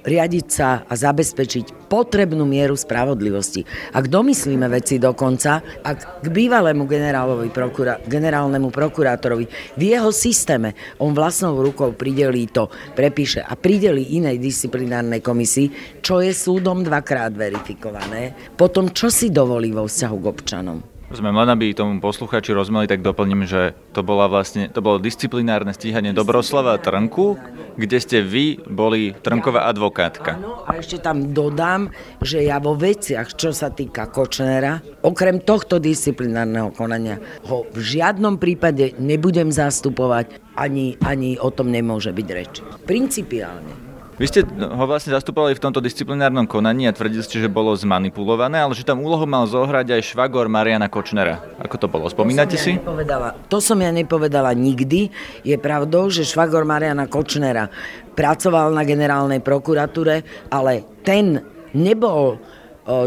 riadiť 0.01 0.45
sa 0.47 0.87
a 0.87 0.93
zabezpečiť 0.95 1.91
potrebnú 1.91 2.47
mieru 2.47 2.79
spravodlivosti. 2.79 3.67
Ak 3.91 4.07
domyslíme 4.07 4.63
veci 4.71 4.95
dokonca, 4.95 5.59
ak 5.83 6.23
k 6.23 6.27
bývalému 6.31 6.87
generálovi 6.87 7.51
prokura, 7.51 7.99
generálnemu 8.07 8.71
prokurátorovi 8.71 9.75
v 9.75 9.81
jeho 9.83 10.09
systéme 10.15 10.71
on 11.03 11.11
vlastnou 11.11 11.59
rukou 11.59 11.91
pridelí 11.91 12.47
to, 12.47 12.71
prepíše 12.95 13.43
a 13.43 13.59
pridelí 13.59 14.15
inej 14.15 14.39
disciplinárnej 14.39 15.19
komisii, 15.19 15.99
čo 15.99 16.23
je 16.23 16.31
súdom 16.31 16.79
dvakrát 16.81 17.35
verifikované, 17.35 18.55
potom 18.55 18.89
čo 18.95 19.11
si 19.11 19.27
dovolí 19.27 19.75
vo 19.75 19.83
vzťahu 19.83 20.17
k 20.17 20.29
občanom? 20.31 20.90
Rozumiem, 21.11 21.43
len 21.43 21.49
aby 21.51 21.75
tomu 21.75 21.99
posluchači 21.99 22.55
rozumeli, 22.55 22.87
tak 22.87 23.03
doplním, 23.03 23.43
že 23.43 23.75
to, 23.91 23.99
bola 23.99 24.31
vlastne, 24.31 24.71
to 24.71 24.79
bolo 24.79 24.95
disciplinárne 24.95 25.75
stíhanie 25.75 26.15
Dobroslava 26.15 26.79
Trnku, 26.79 27.35
kde 27.75 27.97
ste 27.99 28.23
vy 28.23 28.63
boli 28.63 29.11
Trnková 29.19 29.67
advokátka. 29.67 30.39
Áno, 30.39 30.63
a 30.63 30.79
ešte 30.79 31.03
tam 31.03 31.35
dodám, 31.35 31.91
že 32.23 32.47
ja 32.47 32.63
vo 32.63 32.79
veciach, 32.79 33.35
čo 33.35 33.51
sa 33.51 33.67
týka 33.75 34.07
Kočnera, 34.07 34.79
okrem 35.03 35.43
tohto 35.43 35.83
disciplinárneho 35.83 36.71
konania, 36.71 37.19
ho 37.43 37.67
v 37.75 37.79
žiadnom 37.83 38.39
prípade 38.39 38.95
nebudem 38.95 39.51
zastupovať, 39.51 40.39
ani, 40.55 40.95
ani 41.03 41.35
o 41.35 41.51
tom 41.51 41.75
nemôže 41.75 42.15
byť 42.15 42.27
reč. 42.31 42.63
Principiálne. 42.87 43.80
Vy 44.21 44.29
ste 44.29 44.45
ho 44.45 44.85
vlastne 44.85 45.17
zastupovali 45.17 45.57
v 45.57 45.63
tomto 45.65 45.81
disciplinárnom 45.81 46.45
konaní 46.45 46.85
a 46.85 46.93
tvrdili 46.93 47.25
ste, 47.25 47.41
že 47.41 47.49
bolo 47.49 47.73
zmanipulované, 47.73 48.61
ale 48.61 48.77
že 48.77 48.85
tam 48.85 49.01
úlohu 49.01 49.25
mal 49.25 49.49
zohrať 49.49 49.97
aj 49.97 50.13
švagor 50.13 50.45
Mariana 50.45 50.93
Kočnera. 50.93 51.41
Ako 51.57 51.81
to 51.81 51.89
bolo? 51.89 52.05
Spomínate 52.05 52.53
to 52.53 52.61
si? 52.61 52.77
Ja 52.77 52.85
nepovedala. 52.85 53.33
To 53.49 53.57
som 53.57 53.81
ja 53.81 53.89
nepovedala 53.89 54.53
nikdy. 54.53 55.09
Je 55.41 55.57
pravdou, 55.57 56.13
že 56.13 56.21
švagor 56.21 56.69
Mariana 56.69 57.09
Kočnera 57.09 57.73
pracoval 58.13 58.69
na 58.69 58.85
generálnej 58.85 59.41
prokuratúre, 59.41 60.21
ale 60.53 60.85
ten 61.01 61.41
nebol 61.73 62.37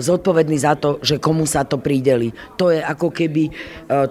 zodpovedný 0.00 0.56
za 0.56 0.74
to, 0.78 0.98
že 1.04 1.20
komu 1.20 1.44
sa 1.44 1.64
to 1.66 1.76
prideli. 1.80 2.32
To 2.56 2.72
je 2.72 2.80
ako 2.80 3.12
keby, 3.12 3.50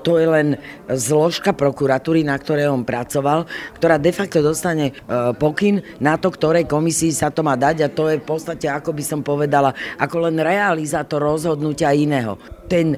to 0.05 0.21
je 0.21 0.27
len 0.27 0.47
zložka 0.91 1.55
prokuratúry, 1.55 2.21
na 2.21 2.37
ktorej 2.37 2.69
on 2.69 2.85
pracoval, 2.85 3.45
ktorá 3.77 3.97
de 3.97 4.11
facto 4.13 4.39
dostane 4.43 4.93
pokyn 5.37 5.81
na 5.97 6.19
to, 6.19 6.29
ktorej 6.29 6.69
komisii 6.69 7.11
sa 7.13 7.33
to 7.33 7.41
má 7.41 7.57
dať 7.57 7.85
a 7.85 7.93
to 7.93 8.09
je 8.11 8.21
v 8.21 8.25
podstate, 8.25 8.67
ako 8.69 8.93
by 8.93 9.03
som 9.03 9.19
povedala, 9.25 9.73
ako 9.97 10.29
len 10.29 10.37
realizátor 10.39 11.23
rozhodnutia 11.23 11.95
iného 11.95 12.37
ten 12.67 12.97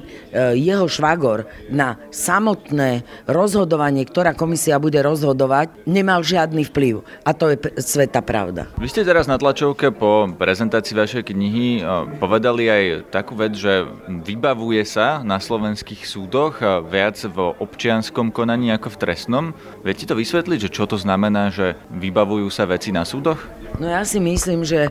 jeho 0.56 0.88
švagor 0.88 1.46
na 1.68 2.00
samotné 2.10 3.04
rozhodovanie, 3.28 4.06
ktorá 4.08 4.32
komisia 4.32 4.80
bude 4.80 4.98
rozhodovať, 5.02 5.70
nemal 5.86 6.24
žiadny 6.24 6.66
vplyv. 6.72 7.04
A 7.26 7.30
to 7.36 7.54
je 7.54 7.56
sveta 7.78 8.22
pravda. 8.22 8.70
Vy 8.80 8.88
ste 8.90 9.06
teraz 9.06 9.28
na 9.28 9.36
tlačovke 9.36 9.92
po 9.92 10.30
prezentácii 10.32 10.96
vašej 10.96 11.22
knihy 11.28 11.66
e, 11.78 11.80
povedali 12.16 12.64
aj 12.66 12.84
takú 13.12 13.36
vec, 13.36 13.54
že 13.58 13.84
vybavuje 14.08 14.82
sa 14.88 15.20
na 15.20 15.36
slovenských 15.36 16.08
súdoch 16.08 16.64
e, 16.64 16.80
viac 16.86 17.18
v 17.20 17.54
občianskom 17.60 18.32
konaní 18.32 18.72
ako 18.72 18.96
v 18.96 19.00
trestnom. 19.00 19.44
Viete 19.84 20.08
to 20.08 20.16
vysvetliť, 20.16 20.70
že 20.70 20.74
čo 20.74 20.88
to 20.88 20.96
znamená, 20.96 21.52
že 21.52 21.76
vybavujú 21.92 22.48
sa 22.48 22.64
veci 22.64 22.94
na 22.94 23.04
súdoch? 23.04 23.38
No 23.76 23.92
ja 23.92 24.08
si 24.08 24.16
myslím, 24.16 24.64
že 24.64 24.88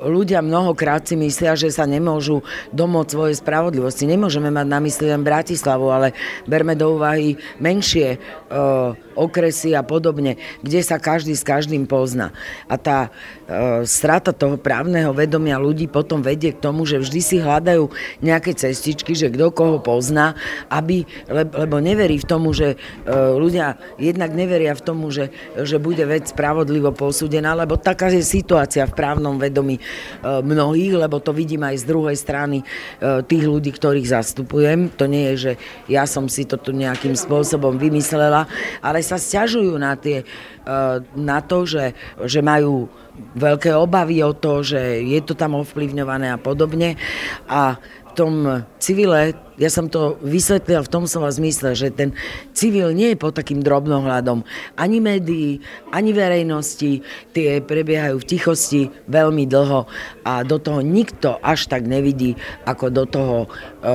ľudia 0.00 0.40
mnohokrát 0.40 1.04
si 1.04 1.20
myslia, 1.20 1.52
že 1.52 1.68
sa 1.68 1.84
nemôžu 1.84 2.40
domôcť 2.72 3.10
svoje 3.12 3.34
spravodlivosti 3.36 3.73
spravodlivosti. 3.74 4.06
Nemôžeme 4.06 4.50
mať 4.54 4.66
na 4.70 4.78
mysli 4.78 5.10
len 5.10 5.26
Bratislavu, 5.26 5.90
ale 5.90 6.14
berme 6.46 6.78
do 6.78 6.94
úvahy 6.94 7.34
menšie 7.58 8.18
uh, 8.18 8.94
okresy 9.18 9.74
a 9.74 9.82
podobne, 9.82 10.38
kde 10.62 10.80
sa 10.82 11.02
každý 11.02 11.34
s 11.34 11.42
každým 11.42 11.90
pozná. 11.90 12.30
A 12.70 12.78
tá 12.78 13.10
uh, 13.10 13.82
strata 13.82 14.30
toho 14.30 14.54
právneho 14.54 15.10
vedomia 15.10 15.58
ľudí 15.58 15.90
potom 15.90 16.22
vedie 16.22 16.54
k 16.54 16.62
tomu, 16.62 16.86
že 16.86 17.02
vždy 17.02 17.20
si 17.20 17.36
hľadajú 17.42 17.90
nejaké 18.22 18.54
cestičky, 18.54 19.18
že 19.18 19.34
kto 19.34 19.50
koho 19.50 19.82
pozná, 19.82 20.38
aby, 20.70 21.02
lebo 21.30 21.82
neverí 21.82 22.22
v 22.22 22.28
tomu, 22.30 22.54
že 22.54 22.78
uh, 22.78 23.34
ľudia 23.34 23.74
jednak 23.98 24.30
neveria 24.30 24.78
v 24.78 24.82
tomu, 24.86 25.10
že, 25.10 25.34
že 25.58 25.82
bude 25.82 26.06
vec 26.06 26.30
spravodlivo 26.30 26.94
posúdená, 26.94 27.58
lebo 27.58 27.74
taká 27.74 28.06
je 28.14 28.22
situácia 28.22 28.86
v 28.86 28.94
právnom 28.94 29.40
vedomí 29.40 29.80
mnohých, 30.22 30.94
lebo 31.00 31.18
to 31.18 31.32
vidím 31.32 31.64
aj 31.64 31.80
z 31.80 31.88
druhej 31.88 32.16
strany 32.20 32.58
tých 33.00 33.44
ľudí, 33.48 33.53
ľudí, 33.54 33.70
ktorých 33.70 34.10
zastupujem. 34.10 34.90
To 34.98 35.06
nie 35.06 35.32
je, 35.32 35.34
že 35.36 35.52
ja 35.86 36.04
som 36.04 36.26
si 36.26 36.42
to 36.42 36.58
tu 36.58 36.74
nejakým 36.74 37.14
spôsobom 37.14 37.78
vymyslela, 37.78 38.50
ale 38.82 38.98
sa 39.06 39.14
stiažujú 39.14 39.78
na, 39.78 39.94
tie, 39.94 40.26
eh, 40.26 40.96
na 41.14 41.38
to, 41.38 41.62
že, 41.62 41.94
že 42.26 42.42
majú 42.42 42.90
veľké 43.38 43.70
obavy 43.78 44.22
o 44.26 44.34
to, 44.34 44.66
že 44.66 45.06
je 45.06 45.20
to 45.22 45.38
tam 45.38 45.54
ovplyvňované 45.54 46.34
a 46.34 46.38
podobne. 46.38 46.98
A 47.46 47.78
v 47.78 48.12
tom 48.14 48.34
civile 48.82 49.34
ja 49.54 49.70
som 49.70 49.86
to 49.86 50.18
vysvetlila 50.20 50.82
v 50.82 50.92
tom 50.92 51.04
slova 51.06 51.30
zmysle, 51.30 51.78
že 51.78 51.94
ten 51.94 52.10
civil 52.50 52.90
nie 52.90 53.14
je 53.14 53.18
pod 53.18 53.38
takým 53.38 53.62
drobnohľadom 53.62 54.42
ani 54.74 54.98
médií, 54.98 55.62
ani 55.94 56.10
verejnosti, 56.10 57.02
tie 57.30 57.62
prebiehajú 57.62 58.18
v 58.18 58.28
tichosti 58.28 58.82
veľmi 59.06 59.46
dlho 59.46 59.86
a 60.26 60.42
do 60.42 60.58
toho 60.58 60.82
nikto 60.82 61.38
až 61.38 61.70
tak 61.70 61.86
nevidí, 61.86 62.34
ako 62.66 62.90
do 62.90 63.04
toho 63.06 63.36
e, 63.44 63.48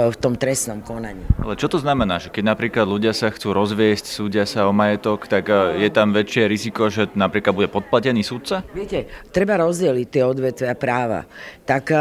v 0.09 0.15
tom 0.17 0.39
trestnom 0.39 0.79
konaní. 0.79 1.23
Ale 1.43 1.59
čo 1.59 1.67
to 1.67 1.77
znamená, 1.77 2.23
že 2.23 2.31
keď 2.31 2.55
napríklad 2.55 2.87
ľudia 2.87 3.11
sa 3.11 3.27
chcú 3.27 3.51
rozviesť, 3.51 4.07
súdia 4.07 4.47
sa 4.47 4.65
o 4.67 4.71
majetok, 4.71 5.27
tak 5.27 5.51
e, 5.51 5.83
je 5.83 5.89
tam 5.91 6.15
väčšie 6.15 6.47
riziko, 6.47 6.87
že 6.87 7.11
napríklad 7.13 7.51
bude 7.51 7.69
podplatený 7.71 8.23
súdca? 8.23 8.63
Viete, 8.71 9.11
treba 9.35 9.59
rozdeliť 9.59 10.07
tie 10.07 10.23
odvetvia 10.23 10.73
práva. 10.79 11.27
Tak, 11.67 11.83
e, 11.91 11.99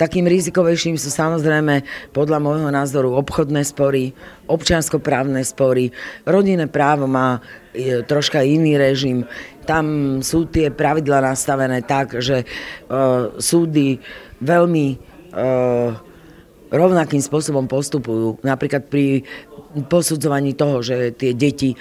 takým 0.00 0.24
rizikovejším 0.24 0.96
sú 0.96 1.12
samozrejme 1.12 1.84
podľa 2.16 2.38
môjho 2.40 2.70
názoru 2.72 2.93
názoru 2.94 3.18
obchodné 3.18 3.66
spory, 3.66 4.14
občianskoprávne 4.46 5.42
spory. 5.42 5.90
Rodinné 6.22 6.70
právo 6.70 7.10
má 7.10 7.42
e, 7.74 8.06
troška 8.06 8.46
iný 8.46 8.78
režim. 8.78 9.26
Tam 9.66 10.22
sú 10.22 10.46
tie 10.46 10.70
pravidla 10.70 11.34
nastavené 11.34 11.82
tak, 11.82 12.20
že 12.20 12.44
uh, 12.44 13.32
súdy 13.40 13.96
veľmi 14.44 14.86
uh, 15.32 15.96
rovnakým 16.72 17.20
spôsobom 17.20 17.68
postupujú. 17.68 18.40
Napríklad 18.40 18.88
pri 18.88 19.24
posudzovaní 19.82 20.54
toho, 20.54 20.78
že 20.86 21.10
tie 21.18 21.34
deti 21.34 21.74
e, 21.74 21.76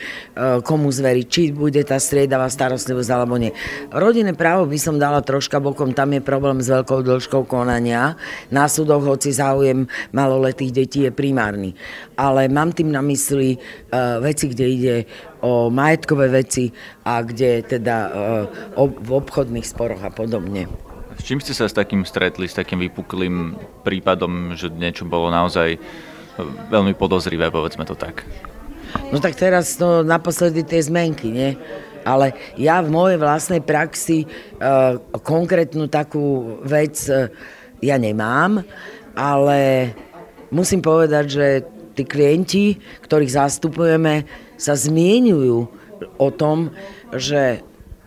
komu 0.66 0.90
zveriť, 0.90 1.26
či 1.30 1.42
bude 1.54 1.78
tá 1.86 2.02
striedavá 2.02 2.50
starostlivosť 2.50 3.10
alebo 3.14 3.38
nie. 3.38 3.54
Rodinné 3.94 4.34
právo 4.34 4.66
by 4.66 4.78
som 4.82 4.98
dala 4.98 5.22
troška 5.22 5.62
bokom, 5.62 5.94
tam 5.94 6.18
je 6.18 6.22
problém 6.26 6.58
s 6.58 6.74
veľkou 6.74 7.06
dĺžkou 7.06 7.46
konania. 7.46 8.18
Na 8.50 8.66
súdoch, 8.66 9.06
hoci 9.06 9.30
záujem 9.30 9.86
maloletých 10.10 10.72
detí 10.74 11.00
je 11.06 11.12
primárny. 11.14 11.78
Ale 12.18 12.50
mám 12.50 12.74
tým 12.74 12.90
na 12.90 13.06
mysli 13.06 13.58
uh, 13.58 14.18
veci, 14.22 14.50
kde 14.50 14.66
ide 14.66 14.96
o 15.46 15.70
majetkové 15.70 16.30
veci 16.30 16.74
a 17.06 17.22
kde 17.22 17.66
teda 17.66 17.98
uh, 18.78 18.90
v 18.90 19.10
obchodných 19.12 19.66
sporoch 19.66 20.02
a 20.02 20.10
podobne. 20.14 20.93
Čím 21.24 21.40
ste 21.40 21.56
sa 21.56 21.72
s 21.72 21.74
takým 21.74 22.04
stretli, 22.04 22.52
s 22.52 22.60
takým 22.60 22.84
vypuklým 22.84 23.56
prípadom, 23.88 24.60
že 24.60 24.68
niečo 24.68 25.08
bolo 25.08 25.32
naozaj 25.32 25.80
veľmi 26.68 26.92
podozrivé, 27.00 27.48
povedzme 27.48 27.88
to 27.88 27.96
tak. 27.96 28.28
No 29.08 29.24
tak 29.24 29.40
teraz 29.40 29.80
to 29.80 30.04
naposledy 30.04 30.68
tie 30.68 30.84
zmenky, 30.84 31.32
nie? 31.32 31.56
Ale 32.04 32.36
ja 32.60 32.84
v 32.84 32.92
mojej 32.92 33.16
vlastnej 33.16 33.64
praxi 33.64 34.28
uh, 34.28 35.00
konkrétnu 35.24 35.88
takú 35.88 36.60
vec 36.68 37.00
uh, 37.08 37.32
ja 37.80 37.96
nemám, 37.96 38.60
ale 39.16 39.92
musím 40.52 40.84
povedať, 40.84 41.26
že 41.32 41.48
tí 41.96 42.04
klienti, 42.04 42.76
ktorých 43.08 43.32
zastupujeme, 43.40 44.28
sa 44.60 44.76
zmienujú 44.76 45.72
o 46.20 46.30
tom, 46.36 46.76
že 47.16 47.64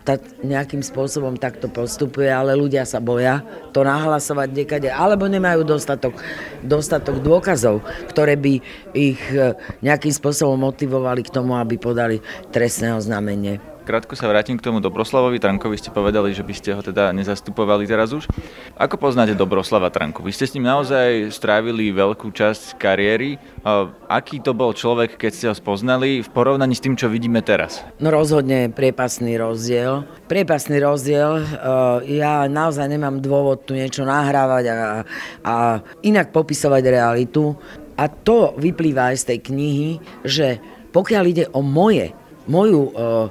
tá 0.06 0.22
nejakým 0.46 0.86
spôsobom 0.86 1.34
takto 1.34 1.66
postupuje, 1.66 2.30
ale 2.30 2.54
ľudia 2.54 2.86
sa 2.86 3.02
boja 3.02 3.42
to 3.75 3.82
nahlasovať 3.82 4.48
niekade, 4.54 4.88
alebo 4.88 5.26
nemajú 5.26 5.66
dostatok, 5.66 6.14
dostatok 6.62 7.18
dôkazov, 7.18 7.82
ktoré 8.14 8.38
by 8.38 8.62
ich 8.94 9.18
e, 9.34 9.58
nejakým 9.82 10.14
spôsobom 10.14 10.54
motivovali 10.62 11.26
k 11.26 11.34
tomu, 11.34 11.58
aby 11.58 11.75
podali 11.75 12.22
trestné 12.54 12.94
oznámenie. 12.94 13.75
Krátko 13.87 14.19
sa 14.19 14.26
vrátim 14.26 14.59
k 14.59 14.66
tomu 14.66 14.83
Dobroslavovi 14.83 15.38
Trankovi. 15.38 15.78
Ste 15.78 15.95
povedali, 15.95 16.35
že 16.35 16.43
by 16.43 16.55
ste 16.59 16.75
ho 16.75 16.83
teda 16.83 17.14
nezastupovali 17.14 17.87
teraz 17.87 18.11
už. 18.11 18.26
Ako 18.75 18.99
poznáte 18.99 19.38
Dobroslava 19.38 19.95
Tranku? 19.95 20.26
Vy 20.26 20.35
ste 20.35 20.50
s 20.50 20.59
ním 20.59 20.66
naozaj 20.66 21.31
strávili 21.31 21.95
veľkú 21.95 22.35
časť 22.35 22.83
kariéry. 22.83 23.38
Aký 24.11 24.43
to 24.43 24.59
bol 24.59 24.75
človek, 24.75 25.14
keď 25.14 25.31
ste 25.31 25.47
ho 25.47 25.55
spoznali 25.55 26.19
v 26.19 26.28
porovnaní 26.35 26.75
s 26.75 26.83
tým, 26.83 26.99
čo 26.99 27.07
vidíme 27.07 27.47
teraz? 27.47 27.87
No 28.02 28.11
rozhodne 28.11 28.75
priepasný 28.75 29.38
rozdiel. 29.38 30.02
Priepasný 30.26 30.83
rozdiel. 30.83 31.47
Ja 32.11 32.50
naozaj 32.50 32.90
nemám 32.90 33.23
dôvod 33.23 33.71
tu 33.71 33.78
niečo 33.78 34.02
nahrávať 34.02 34.64
a, 34.66 34.78
a 35.47 35.55
inak 36.02 36.35
popisovať 36.35 36.83
realitu. 36.90 37.55
A 37.95 38.11
to 38.11 38.50
vyplýva 38.59 39.14
aj 39.14 39.23
z 39.23 39.26
tej 39.31 39.38
knihy, 39.47 39.90
že 40.26 40.59
pokiaľ 40.90 41.25
ide 41.31 41.47
o 41.55 41.62
moje, 41.62 42.11
moju 42.50 42.90
uh, 42.90 43.31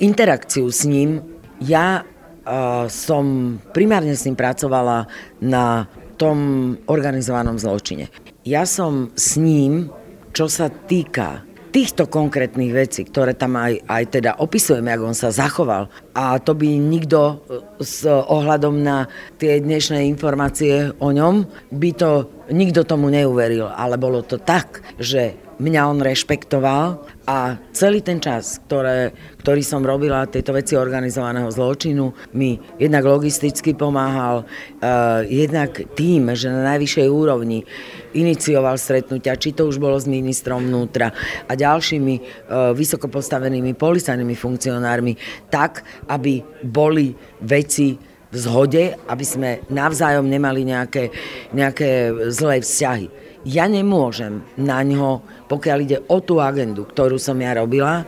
interakciu 0.00 0.70
s 0.70 0.82
ním. 0.86 1.22
Ja 1.62 2.02
eh, 2.02 2.84
som 2.88 3.56
primárne 3.70 4.16
s 4.16 4.26
ním 4.26 4.34
pracovala 4.34 5.06
na 5.40 5.86
tom 6.20 6.76
organizovanom 6.84 7.56
zločine. 7.56 8.12
Ja 8.44 8.68
som 8.68 9.12
s 9.16 9.40
ním, 9.40 9.88
čo 10.36 10.48
sa 10.48 10.68
týka 10.68 11.48
týchto 11.70 12.10
konkrétnych 12.10 12.74
vecí, 12.74 13.06
ktoré 13.06 13.38
tam 13.38 13.54
aj, 13.54 13.86
aj 13.86 14.04
teda 14.10 14.30
opisujeme, 14.42 14.90
ako 14.90 15.14
on 15.14 15.16
sa 15.16 15.30
zachoval. 15.30 15.86
A 16.18 16.42
to 16.42 16.58
by 16.58 16.66
nikto 16.66 17.40
eh, 17.46 17.62
s 17.80 18.04
ohľadom 18.08 18.82
na 18.82 19.06
tie 19.38 19.62
dnešné 19.62 20.04
informácie 20.10 20.90
o 20.98 21.08
ňom, 21.14 21.46
by 21.70 21.90
to 21.94 22.10
nikto 22.50 22.82
tomu 22.82 23.08
neuveril. 23.08 23.70
Ale 23.70 23.96
bolo 23.96 24.26
to 24.26 24.42
tak, 24.42 24.82
že 24.98 25.49
mňa 25.60 25.82
on 25.92 26.00
rešpektoval 26.00 27.04
a 27.28 27.60
celý 27.76 28.00
ten 28.00 28.16
čas, 28.16 28.58
ktoré, 28.64 29.12
ktorý 29.44 29.60
som 29.60 29.84
robila 29.84 30.24
tieto 30.24 30.56
veci 30.56 30.72
organizovaného 30.74 31.52
zločinu, 31.52 32.16
mi 32.32 32.56
jednak 32.80 33.04
logisticky 33.04 33.76
pomáhal, 33.76 34.48
uh, 34.48 35.20
jednak 35.28 35.84
tým, 35.92 36.32
že 36.32 36.48
na 36.48 36.74
najvyššej 36.74 37.08
úrovni 37.12 37.68
inicioval 38.16 38.80
stretnutia, 38.80 39.36
či 39.36 39.52
to 39.52 39.68
už 39.68 39.76
bolo 39.76 40.00
s 40.00 40.08
ministrom 40.08 40.64
vnútra 40.64 41.12
a 41.44 41.52
ďalšími 41.52 42.14
uh, 42.16 42.72
vysoko 42.72 43.12
postavenými 43.12 43.76
policajnými 43.76 44.34
funkcionármi, 44.34 45.12
tak, 45.52 45.84
aby 46.08 46.40
boli 46.64 47.12
veci 47.44 48.00
v 48.30 48.36
zhode, 48.38 48.94
aby 49.10 49.24
sme 49.26 49.50
navzájom 49.68 50.24
nemali 50.24 50.62
nejaké, 50.62 51.10
nejaké 51.50 52.14
zlé 52.30 52.62
vzťahy 52.62 53.29
ja 53.44 53.64
nemôžem 53.66 54.44
na 54.60 54.84
ňo, 54.84 55.24
pokiaľ 55.48 55.78
ide 55.80 55.98
o 56.08 56.20
tú 56.20 56.40
agendu, 56.40 56.84
ktorú 56.84 57.16
som 57.16 57.36
ja 57.40 57.56
robila, 57.56 58.04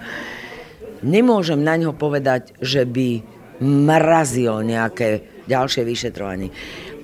nemôžem 1.01 1.61
na 1.61 1.77
ňo 1.81 1.97
povedať, 1.97 2.57
že 2.61 2.85
by 2.85 3.25
mrazil 3.62 4.61
nejaké 4.67 5.43
ďalšie 5.47 5.83
vyšetrovanie. 5.87 6.51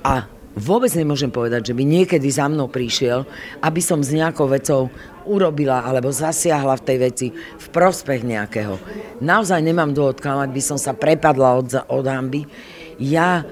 A 0.03 0.27
vôbec 0.59 0.91
nemôžem 0.95 1.31
povedať, 1.31 1.71
že 1.71 1.77
by 1.77 1.83
niekedy 1.87 2.29
za 2.29 2.51
mnou 2.51 2.67
prišiel, 2.67 3.23
aby 3.63 3.81
som 3.83 4.03
s 4.03 4.15
nejakou 4.15 4.51
vecou 4.51 4.91
urobila 5.29 5.85
alebo 5.85 6.09
zasiahla 6.11 6.81
v 6.81 6.87
tej 6.87 6.99
veci 6.99 7.27
v 7.35 7.67
prospech 7.71 8.25
nejakého. 8.25 8.75
Naozaj 9.23 9.61
nemám 9.61 9.93
dôvod 9.95 10.19
klamať, 10.19 10.49
by 10.51 10.63
som 10.63 10.79
sa 10.81 10.97
prepadla 10.97 11.59
od, 11.59 11.69
od 11.87 12.05
hamby. 12.09 12.49
Ja, 12.99 13.45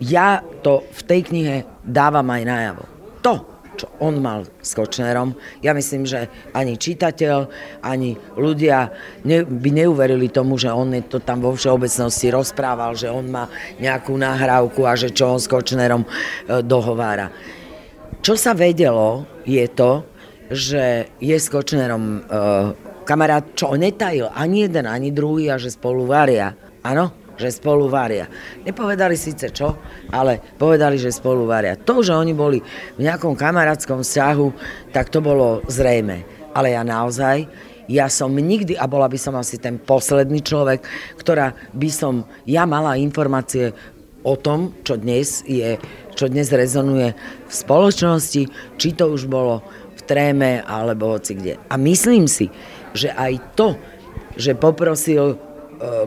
ja 0.00 0.40
to 0.64 0.86
v 0.88 1.00
tej 1.04 1.20
knihe 1.28 1.56
dávam 1.84 2.24
aj 2.30 2.42
najavo. 2.46 2.84
To, 3.24 3.53
on 4.02 4.18
mal 4.18 4.46
s 4.62 4.74
Kočnerom. 4.74 5.34
Ja 5.62 5.74
myslím, 5.74 6.06
že 6.06 6.26
ani 6.54 6.78
čitateľ, 6.78 7.36
ani 7.82 8.18
ľudia 8.34 8.90
ne, 9.26 9.46
by 9.46 9.70
neuverili 9.70 10.30
tomu, 10.30 10.58
že 10.58 10.70
on 10.70 10.90
to 11.06 11.22
tam 11.22 11.42
vo 11.42 11.54
všeobecnosti 11.54 12.30
rozprával, 12.34 12.98
že 12.98 13.10
on 13.10 13.30
má 13.30 13.46
nejakú 13.78 14.14
nahrávku 14.14 14.82
a 14.86 14.98
že 14.98 15.14
čo 15.14 15.34
on 15.34 15.40
s 15.40 15.46
Kočnerom 15.46 16.02
e, 16.04 16.08
dohovára. 16.62 17.30
Čo 18.24 18.34
sa 18.40 18.56
vedelo, 18.56 19.28
je 19.44 19.64
to, 19.68 20.06
že 20.48 21.12
je 21.20 21.36
s 21.36 21.46
Kočnerom 21.52 22.04
e, 22.04 22.20
kamarát, 23.04 23.44
čo 23.52 23.76
netajil 23.76 24.32
ani 24.32 24.66
jeden, 24.66 24.88
ani 24.88 25.12
druhý 25.12 25.52
a 25.52 25.60
že 25.60 25.72
spolu 25.72 26.08
varia. 26.08 26.56
Áno? 26.84 27.23
Že 27.34 27.50
spolu 27.50 27.90
varia. 27.90 28.30
Nepovedali 28.62 29.18
síce 29.18 29.50
čo, 29.50 29.78
ale 30.10 30.38
povedali, 30.58 30.98
že 30.98 31.14
spolu 31.14 31.46
varia. 31.46 31.78
To, 31.78 32.00
že 32.00 32.14
oni 32.14 32.32
boli 32.34 32.62
v 32.98 33.00
nejakom 33.00 33.34
kamarátskom 33.34 34.02
vzťahu, 34.02 34.46
tak 34.94 35.10
to 35.10 35.18
bolo 35.18 35.62
zrejme. 35.66 36.22
Ale 36.54 36.70
ja 36.70 36.86
naozaj, 36.86 37.46
ja 37.90 38.08
som 38.08 38.32
nikdy, 38.32 38.78
a 38.78 38.88
bola 38.88 39.10
by 39.10 39.18
som 39.20 39.34
asi 39.36 39.60
ten 39.60 39.76
posledný 39.76 40.40
človek, 40.40 40.86
ktorá 41.20 41.52
by 41.74 41.90
som, 41.92 42.24
ja 42.48 42.64
mala 42.64 42.96
informácie 42.96 43.76
o 44.24 44.34
tom, 44.40 44.72
čo 44.82 44.96
dnes 44.96 45.44
je, 45.44 45.76
čo 46.16 46.32
dnes 46.32 46.48
rezonuje 46.48 47.12
v 47.44 47.52
spoločnosti, 47.52 48.42
či 48.80 48.88
to 48.96 49.12
už 49.12 49.28
bolo 49.28 49.60
v 49.94 50.00
tréme 50.08 50.64
alebo 50.64 51.12
hoci 51.12 51.36
kde. 51.36 51.60
A 51.68 51.76
myslím 51.76 52.24
si, 52.24 52.48
že 52.96 53.12
aj 53.12 53.52
to, 53.52 53.76
že 54.40 54.56
poprosil 54.56 55.36
e, 55.36 55.36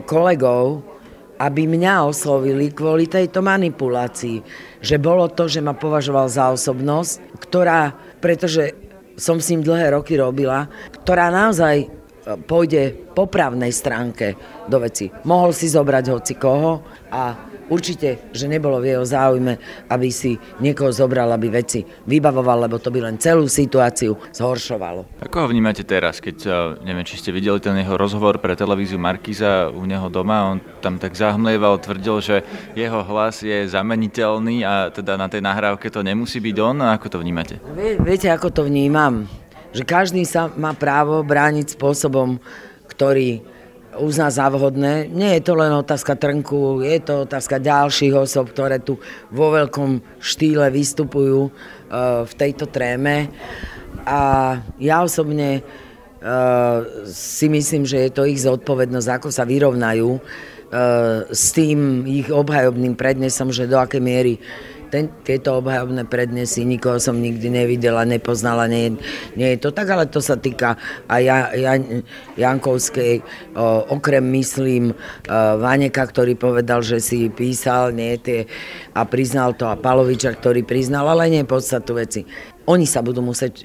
kolegov, 0.04 0.82
aby 1.38 1.70
mňa 1.70 2.04
oslovili 2.04 2.74
kvôli 2.74 3.06
tejto 3.06 3.40
manipulácii. 3.40 4.42
Že 4.82 4.96
bolo 4.98 5.30
to, 5.30 5.46
že 5.46 5.62
ma 5.62 5.72
považoval 5.72 6.26
za 6.26 6.50
osobnosť, 6.50 7.38
ktorá, 7.38 7.94
pretože 8.18 8.74
som 9.18 9.42
s 9.42 9.50
ním 9.50 9.62
dlhé 9.62 9.94
roky 9.94 10.14
robila, 10.14 10.70
ktorá 11.02 11.30
naozaj 11.30 11.76
e, 11.82 11.86
pôjde 12.46 12.94
po 13.14 13.26
právnej 13.26 13.74
stránke 13.74 14.38
do 14.70 14.78
veci. 14.78 15.10
Mohol 15.26 15.50
si 15.54 15.66
zobrať 15.66 16.04
hoci 16.14 16.34
koho 16.38 16.86
a 17.10 17.47
Určite, 17.68 18.32
že 18.32 18.48
nebolo 18.48 18.80
v 18.80 18.96
jeho 18.96 19.04
záujme, 19.04 19.60
aby 19.92 20.08
si 20.08 20.40
niekoho 20.64 20.88
zobral, 20.88 21.28
aby 21.36 21.52
veci 21.52 21.84
vybavoval, 21.84 22.64
lebo 22.64 22.80
to 22.80 22.88
by 22.88 23.04
len 23.04 23.20
celú 23.20 23.44
situáciu 23.44 24.16
zhoršovalo. 24.32 25.20
Ako 25.20 25.44
ho 25.44 25.46
vnímate 25.52 25.84
teraz, 25.84 26.24
keď, 26.24 26.36
eh, 26.48 26.52
neviem, 26.88 27.04
či 27.04 27.20
ste 27.20 27.28
videli 27.28 27.60
ten 27.60 27.76
jeho 27.76 28.00
rozhovor 28.00 28.40
pre 28.40 28.56
televíziu 28.56 28.96
Markiza 28.96 29.68
u 29.68 29.84
neho 29.84 30.08
doma, 30.08 30.56
on 30.56 30.58
tam 30.80 30.96
tak 30.96 31.12
zahmlieval, 31.12 31.76
tvrdil, 31.84 32.16
že 32.24 32.36
jeho 32.72 33.04
hlas 33.04 33.44
je 33.44 33.68
zameniteľný 33.68 34.64
a 34.64 34.88
teda 34.88 35.20
na 35.20 35.28
tej 35.28 35.44
nahrávke 35.44 35.92
to 35.92 36.00
nemusí 36.00 36.40
byť 36.40 36.56
on. 36.64 36.76
A 36.80 36.96
ako 36.96 37.12
to 37.12 37.18
vnímate? 37.20 37.60
Vie, 37.76 38.00
viete, 38.00 38.32
ako 38.32 38.48
to 38.48 38.62
vnímam? 38.64 39.28
Že 39.76 39.84
každý 39.84 40.24
sa 40.24 40.48
má 40.56 40.72
právo 40.72 41.20
brániť 41.20 41.76
spôsobom, 41.76 42.40
ktorý 42.88 43.44
uzná 43.96 44.28
za 44.28 44.48
vhodné. 44.52 45.08
Nie 45.08 45.40
je 45.40 45.48
to 45.48 45.56
len 45.56 45.72
otázka 45.72 46.14
Trnku, 46.20 46.84
je 46.84 47.00
to 47.00 47.24
otázka 47.24 47.56
ďalších 47.56 48.12
osob, 48.12 48.52
ktoré 48.52 48.84
tu 48.84 49.00
vo 49.32 49.48
veľkom 49.56 50.20
štýle 50.20 50.68
vystupujú 50.68 51.48
e, 51.48 51.50
v 52.28 52.32
tejto 52.36 52.68
tréme. 52.68 53.32
A 54.04 54.20
ja 54.76 55.00
osobne 55.00 55.60
e, 55.60 55.62
si 57.08 57.48
myslím, 57.48 57.88
že 57.88 58.08
je 58.08 58.10
to 58.12 58.28
ich 58.28 58.44
zodpovednosť, 58.44 59.08
ako 59.08 59.28
sa 59.32 59.48
vyrovnajú 59.48 60.10
e, 60.16 60.20
s 61.32 61.56
tým 61.56 62.04
ich 62.04 62.28
obhajobným 62.28 62.92
prednesom, 62.92 63.48
že 63.48 63.70
do 63.70 63.80
akej 63.80 64.04
miery 64.04 64.36
ten, 64.88 65.12
tieto 65.22 65.60
obhajobné 65.60 66.08
prednesy, 66.08 66.64
nikoho 66.64 66.96
som 66.98 67.20
nikdy 67.20 67.52
nevidela, 67.52 68.08
nepoznala, 68.08 68.66
nie, 68.66 68.96
nie 69.36 69.54
je 69.54 69.58
to 69.60 69.70
tak, 69.70 69.88
ale 69.92 70.08
to 70.08 70.18
sa 70.18 70.40
týka 70.40 70.74
aj 71.06 71.22
ja, 71.22 71.38
Jan, 71.54 72.02
Jankovskej, 72.34 73.20
o, 73.54 73.94
okrem 73.94 74.24
myslím 74.34 74.90
o, 74.90 74.94
Vaneka, 75.60 76.04
ktorý 76.08 76.34
povedal, 76.34 76.80
že 76.80 76.98
si 76.98 77.28
písal 77.28 77.92
nie, 77.92 78.16
tie, 78.18 78.48
a 78.96 79.04
priznal 79.04 79.54
to 79.54 79.68
a 79.68 79.78
Paloviča, 79.78 80.34
ktorý 80.34 80.64
priznal, 80.64 81.06
ale 81.08 81.30
nie 81.30 81.44
podstatu 81.44 81.96
veci. 81.96 82.24
Oni 82.68 82.84
sa 82.84 83.00
budú 83.00 83.20
musieť 83.20 83.54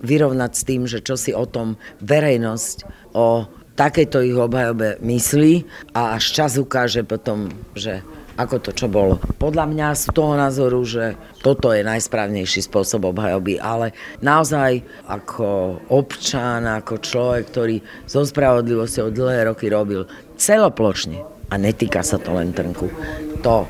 vyrovnať 0.00 0.52
s 0.54 0.62
tým, 0.62 0.82
že 0.84 1.00
čo 1.00 1.16
si 1.16 1.32
o 1.32 1.44
tom 1.48 1.80
verejnosť, 2.04 2.76
o 3.16 3.48
takéto 3.78 4.18
ich 4.18 4.34
obhajobe 4.34 4.98
myslí 4.98 5.62
a 5.94 6.18
až 6.18 6.24
čas 6.34 6.58
ukáže 6.58 7.06
potom, 7.06 7.46
že 7.78 8.02
ako 8.38 8.56
to, 8.62 8.70
čo 8.70 8.86
bolo. 8.86 9.18
Podľa 9.42 9.66
mňa 9.66 9.88
z 9.98 10.04
toho 10.14 10.38
názoru, 10.38 10.80
že 10.86 11.18
toto 11.42 11.74
je 11.74 11.82
najsprávnejší 11.82 12.62
spôsob 12.62 13.10
obhajoby, 13.10 13.58
ale 13.58 13.90
naozaj 14.22 14.86
ako 15.10 15.82
občan, 15.90 16.62
ako 16.62 17.02
človek, 17.02 17.50
ktorý 17.50 17.76
so 18.06 18.22
spravodlivosťou 18.22 19.10
dlhé 19.10 19.50
roky 19.50 19.66
robil 19.66 20.06
celoplošne 20.38 21.18
a 21.50 21.54
netýka 21.58 22.06
sa 22.06 22.22
to 22.22 22.30
len 22.30 22.54
trnku, 22.54 22.86
to 23.42 23.66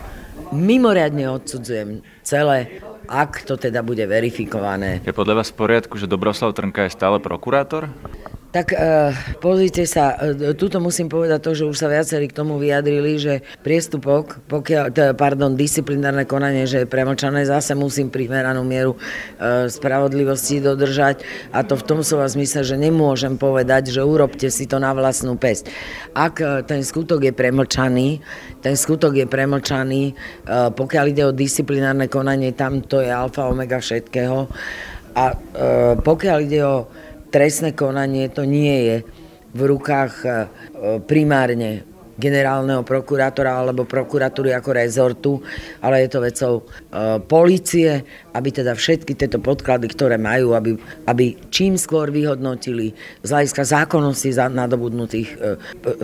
mimoriadne 0.53 1.25
odsudzujem 1.33 2.05
celé 2.21 2.85
ak 3.09 3.49
to 3.49 3.57
teda 3.57 3.81
bude 3.81 4.05
verifikované. 4.05 5.01
Je 5.01 5.17
podľa 5.17 5.41
vás 5.41 5.49
v 5.49 5.65
poriadku, 5.65 5.97
že 5.97 6.05
Dobroslav 6.05 6.53
Trnka 6.53 6.85
je 6.87 6.93
stále 6.93 7.17
prokurátor? 7.25 7.89
Tak 8.49 8.73
uh, 8.73 9.13
pozrite 9.45 9.85
sa, 9.85 10.17
uh, 10.17 10.57
tuto 10.57 10.81
musím 10.81 11.13
povedať 11.13 11.37
to, 11.45 11.53
že 11.53 11.69
už 11.69 11.77
sa 11.77 11.93
viacerí 11.93 12.33
k 12.33 12.39
tomu 12.41 12.57
vyjadrili, 12.57 13.21
že 13.21 13.45
priestupok, 13.61 14.41
pokiaľ, 14.49 15.15
pardon, 15.21 15.53
disciplinárne 15.53 16.25
konanie, 16.25 16.65
že 16.65 16.83
je 16.83 16.89
premlčané, 16.89 17.45
zase 17.45 17.77
musím 17.77 18.09
primeranú 18.09 18.65
mieru 18.65 18.97
uh, 18.97 19.69
spravodlivosti 19.69 20.65
dodržať 20.65 21.29
a 21.53 21.61
to 21.61 21.77
v 21.77 21.85
tom 21.85 22.01
slova 22.01 22.25
zmysle, 22.25 22.65
že 22.65 22.81
nemôžem 22.81 23.37
povedať, 23.37 23.93
že 23.93 24.01
urobte 24.01 24.49
si 24.49 24.65
to 24.65 24.81
na 24.81 24.97
vlastnú 24.97 25.37
pesť. 25.37 25.69
Ak 26.17 26.41
ten 26.65 26.81
skutok 26.81 27.29
je 27.29 27.37
premlčaný, 27.37 28.25
ten 28.65 28.75
skutok 28.81 29.13
je 29.13 29.27
premlčaný, 29.29 30.17
pokiaľ 30.49 31.05
ide 31.13 31.25
o 31.29 31.37
disciplinárne 31.37 32.09
konanie, 32.09 32.57
tam 32.57 32.81
to 32.81 33.05
je 33.05 33.13
alfa 33.13 33.45
omega 33.45 33.77
všetkého 33.77 34.49
a 35.15 35.25
pokiaľ 36.01 36.39
ide 36.43 36.61
o 36.65 36.89
trestné 37.29 37.77
konanie 37.77 38.29
to 38.33 38.45
nie 38.45 38.77
je 38.89 38.97
v 39.55 39.61
rukách 39.65 40.13
e, 40.23 40.29
primárne 41.09 41.89
generálneho 42.19 42.83
prokurátora 42.83 43.63
alebo 43.63 43.87
prokuratúry 43.87 44.51
ako 44.51 44.71
rezortu, 44.75 45.33
ale 45.79 46.05
je 46.05 46.09
to 46.11 46.19
vecou 46.19 46.55
e, 46.59 46.63
policie, 47.23 48.03
aby 48.35 48.49
teda 48.51 48.75
všetky 48.75 49.15
tieto 49.15 49.39
podklady, 49.39 49.87
ktoré 49.87 50.19
majú, 50.19 50.59
aby, 50.59 50.75
aby 51.07 51.39
čím 51.55 51.79
skôr 51.79 52.11
vyhodnotili 52.11 52.91
z 53.23 53.29
hľadiska 53.31 53.63
zákonnosti 53.63 54.35
nadobudnutých 54.35 55.29
e, 55.31 55.37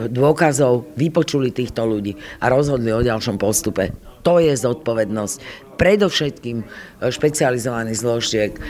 dôkazov, 0.07 0.95
vypočuli 0.95 1.51
týchto 1.51 1.83
ľudí 1.83 2.15
a 2.39 2.47
rozhodli 2.47 2.95
o 2.95 3.03
ďalšom 3.03 3.35
postupe. 3.35 3.91
To 4.25 4.41
je 4.41 4.57
zodpovednosť 4.57 5.64
predovšetkým 5.75 6.59
e, 6.63 6.65
špecializovaných 7.11 7.99
zložiek 7.99 8.53
e, 8.55 8.61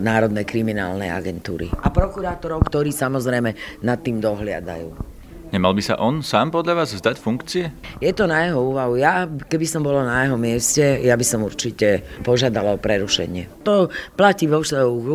Národnej 0.00 0.44
kriminálnej 0.44 1.10
agentúry 1.10 1.72
a 1.72 1.88
prokurátorov, 1.88 2.68
ktorí 2.68 2.92
samozrejme 2.92 3.82
nad 3.82 3.98
tým 4.04 4.20
dohliadajú. 4.20 5.18
Nemal 5.48 5.72
by 5.72 5.80
sa 5.80 5.96
on 5.96 6.20
sám 6.20 6.52
podľa 6.52 6.84
vás 6.84 6.92
vzdať 6.92 7.16
funkcie? 7.16 7.72
Je 8.04 8.12
to 8.12 8.28
na 8.28 8.44
jeho 8.44 8.68
úvahu. 8.68 9.00
Ja, 9.00 9.24
keby 9.24 9.64
som 9.64 9.80
bola 9.80 10.04
na 10.04 10.28
jeho 10.28 10.36
mieste, 10.36 10.84
ja 11.00 11.16
by 11.16 11.24
som 11.24 11.40
určite 11.40 12.04
požiadala 12.20 12.76
o 12.76 12.82
prerušenie. 12.82 13.64
To 13.64 13.88
platí 14.12 14.44
vo 14.44 14.60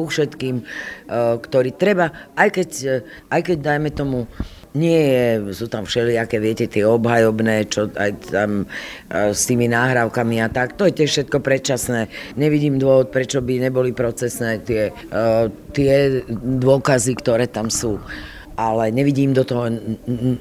všetkým, 0.09 0.55
e, 0.57 0.63
ktorí 1.37 1.77
treba, 1.77 2.33
aj 2.33 2.49
keď, 2.49 2.69
aj 3.29 3.41
keď 3.45 3.57
dajme 3.61 3.89
tomu, 3.93 4.25
nie 4.73 5.37
sú 5.53 5.69
tam 5.69 5.85
všelijaké, 5.85 6.41
viete, 6.41 6.65
tie 6.65 6.85
obhajobné, 6.85 7.69
čo 7.69 7.93
aj 7.93 8.11
tam 8.33 8.65
e, 8.65 8.67
s 9.29 9.45
tými 9.45 9.69
náhrávkami 9.69 10.41
a 10.41 10.49
tak, 10.49 10.73
to 10.73 10.89
je 10.89 10.97
tiež 10.97 11.09
všetko 11.09 11.37
predčasné. 11.45 12.09
Nevidím 12.33 12.81
dôvod, 12.81 13.13
prečo 13.13 13.39
by 13.39 13.69
neboli 13.69 13.93
procesné 13.93 14.57
tie, 14.65 14.89
e, 14.89 15.29
tie 15.77 16.25
dôkazy, 16.41 17.13
ktoré 17.21 17.45
tam 17.45 17.69
sú 17.69 18.01
ale 18.53 18.93
nevidím 18.93 19.33
do 19.33 19.41
toho, 19.41 19.69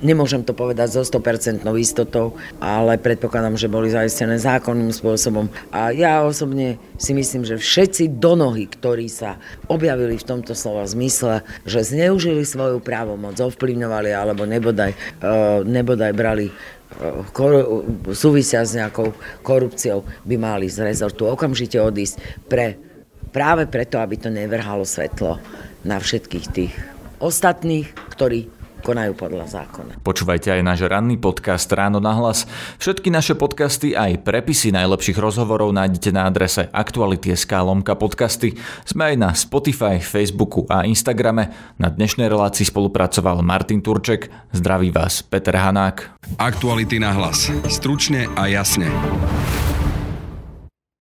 nemôžem 0.05 0.44
to 0.44 0.53
povedať 0.53 1.01
so 1.01 1.03
100% 1.05 1.64
istotou, 1.81 2.37
ale 2.61 3.01
predpokladám, 3.01 3.57
že 3.57 3.72
boli 3.72 3.88
zaistené 3.88 4.37
zákonným 4.37 4.92
spôsobom. 4.92 5.48
A 5.72 5.90
ja 5.96 6.20
osobne 6.25 6.77
si 7.01 7.16
myslím, 7.16 7.48
že 7.48 7.57
všetci 7.57 8.20
do 8.20 8.37
nohy, 8.37 8.68
ktorí 8.68 9.09
sa 9.09 9.40
objavili 9.66 10.20
v 10.20 10.29
tomto 10.29 10.53
slova 10.53 10.85
zmysle, 10.85 11.40
že 11.64 11.81
zneužili 11.83 12.44
svoju 12.44 12.85
právomoc, 12.85 13.40
ovplyvňovali 13.40 14.11
alebo 14.12 14.44
nebodaj, 14.44 14.92
e, 14.92 14.96
nebodaj 15.64 16.12
brali 16.12 16.46
e, 16.48 16.53
kor- 17.33 17.85
súvisia 18.12 18.61
s 18.62 18.77
nejakou 18.77 19.16
korupciou, 19.40 20.05
by 20.29 20.37
mali 20.37 20.68
z 20.68 20.85
rezortu 20.85 21.25
okamžite 21.25 21.81
odísť 21.81 22.46
pre, 22.46 22.77
práve 23.33 23.64
preto, 23.64 23.96
aby 23.96 24.20
to 24.20 24.29
nevrhalo 24.29 24.85
svetlo 24.85 25.40
na 25.83 25.96
všetkých 25.98 26.46
tých 26.53 26.91
ostatných, 27.22 27.94
ktorí 28.11 28.50
konajú 28.82 29.14
podľa 29.14 29.46
zákona. 29.46 30.02
Počúvajte 30.02 30.58
aj 30.58 30.62
náš 30.66 30.80
ranný 30.90 31.14
podcast 31.16 31.70
Ráno 31.70 32.02
na 32.02 32.12
hlas. 32.18 32.44
Všetky 32.82 33.14
naše 33.14 33.38
podcasty 33.38 33.94
aj 33.94 34.26
prepisy 34.26 34.74
najlepších 34.74 35.16
rozhovorov 35.16 35.70
nájdete 35.70 36.11
na 36.11 36.26
adrese 36.26 36.66
Aktuality.sk 36.74 37.54
lomka 37.62 37.94
podcasty. 37.94 38.58
Sme 38.82 39.14
aj 39.14 39.16
na 39.16 39.30
Spotify, 39.38 40.02
Facebooku 40.02 40.66
a 40.66 40.82
Instagrame. 40.82 41.54
Na 41.78 41.88
dnešnej 41.88 42.26
relácii 42.26 42.66
spolupracoval 42.66 43.40
Martin 43.46 43.80
Turček. 43.80 44.28
Zdraví 44.50 44.90
vás 44.90 45.22
Peter 45.22 45.54
Hanák. 45.54 46.26
Aktuality 46.42 46.98
na 46.98 47.14
hlas. 47.14 47.48
Stručne 47.70 48.26
a 48.35 48.50
jasne. 48.50 48.90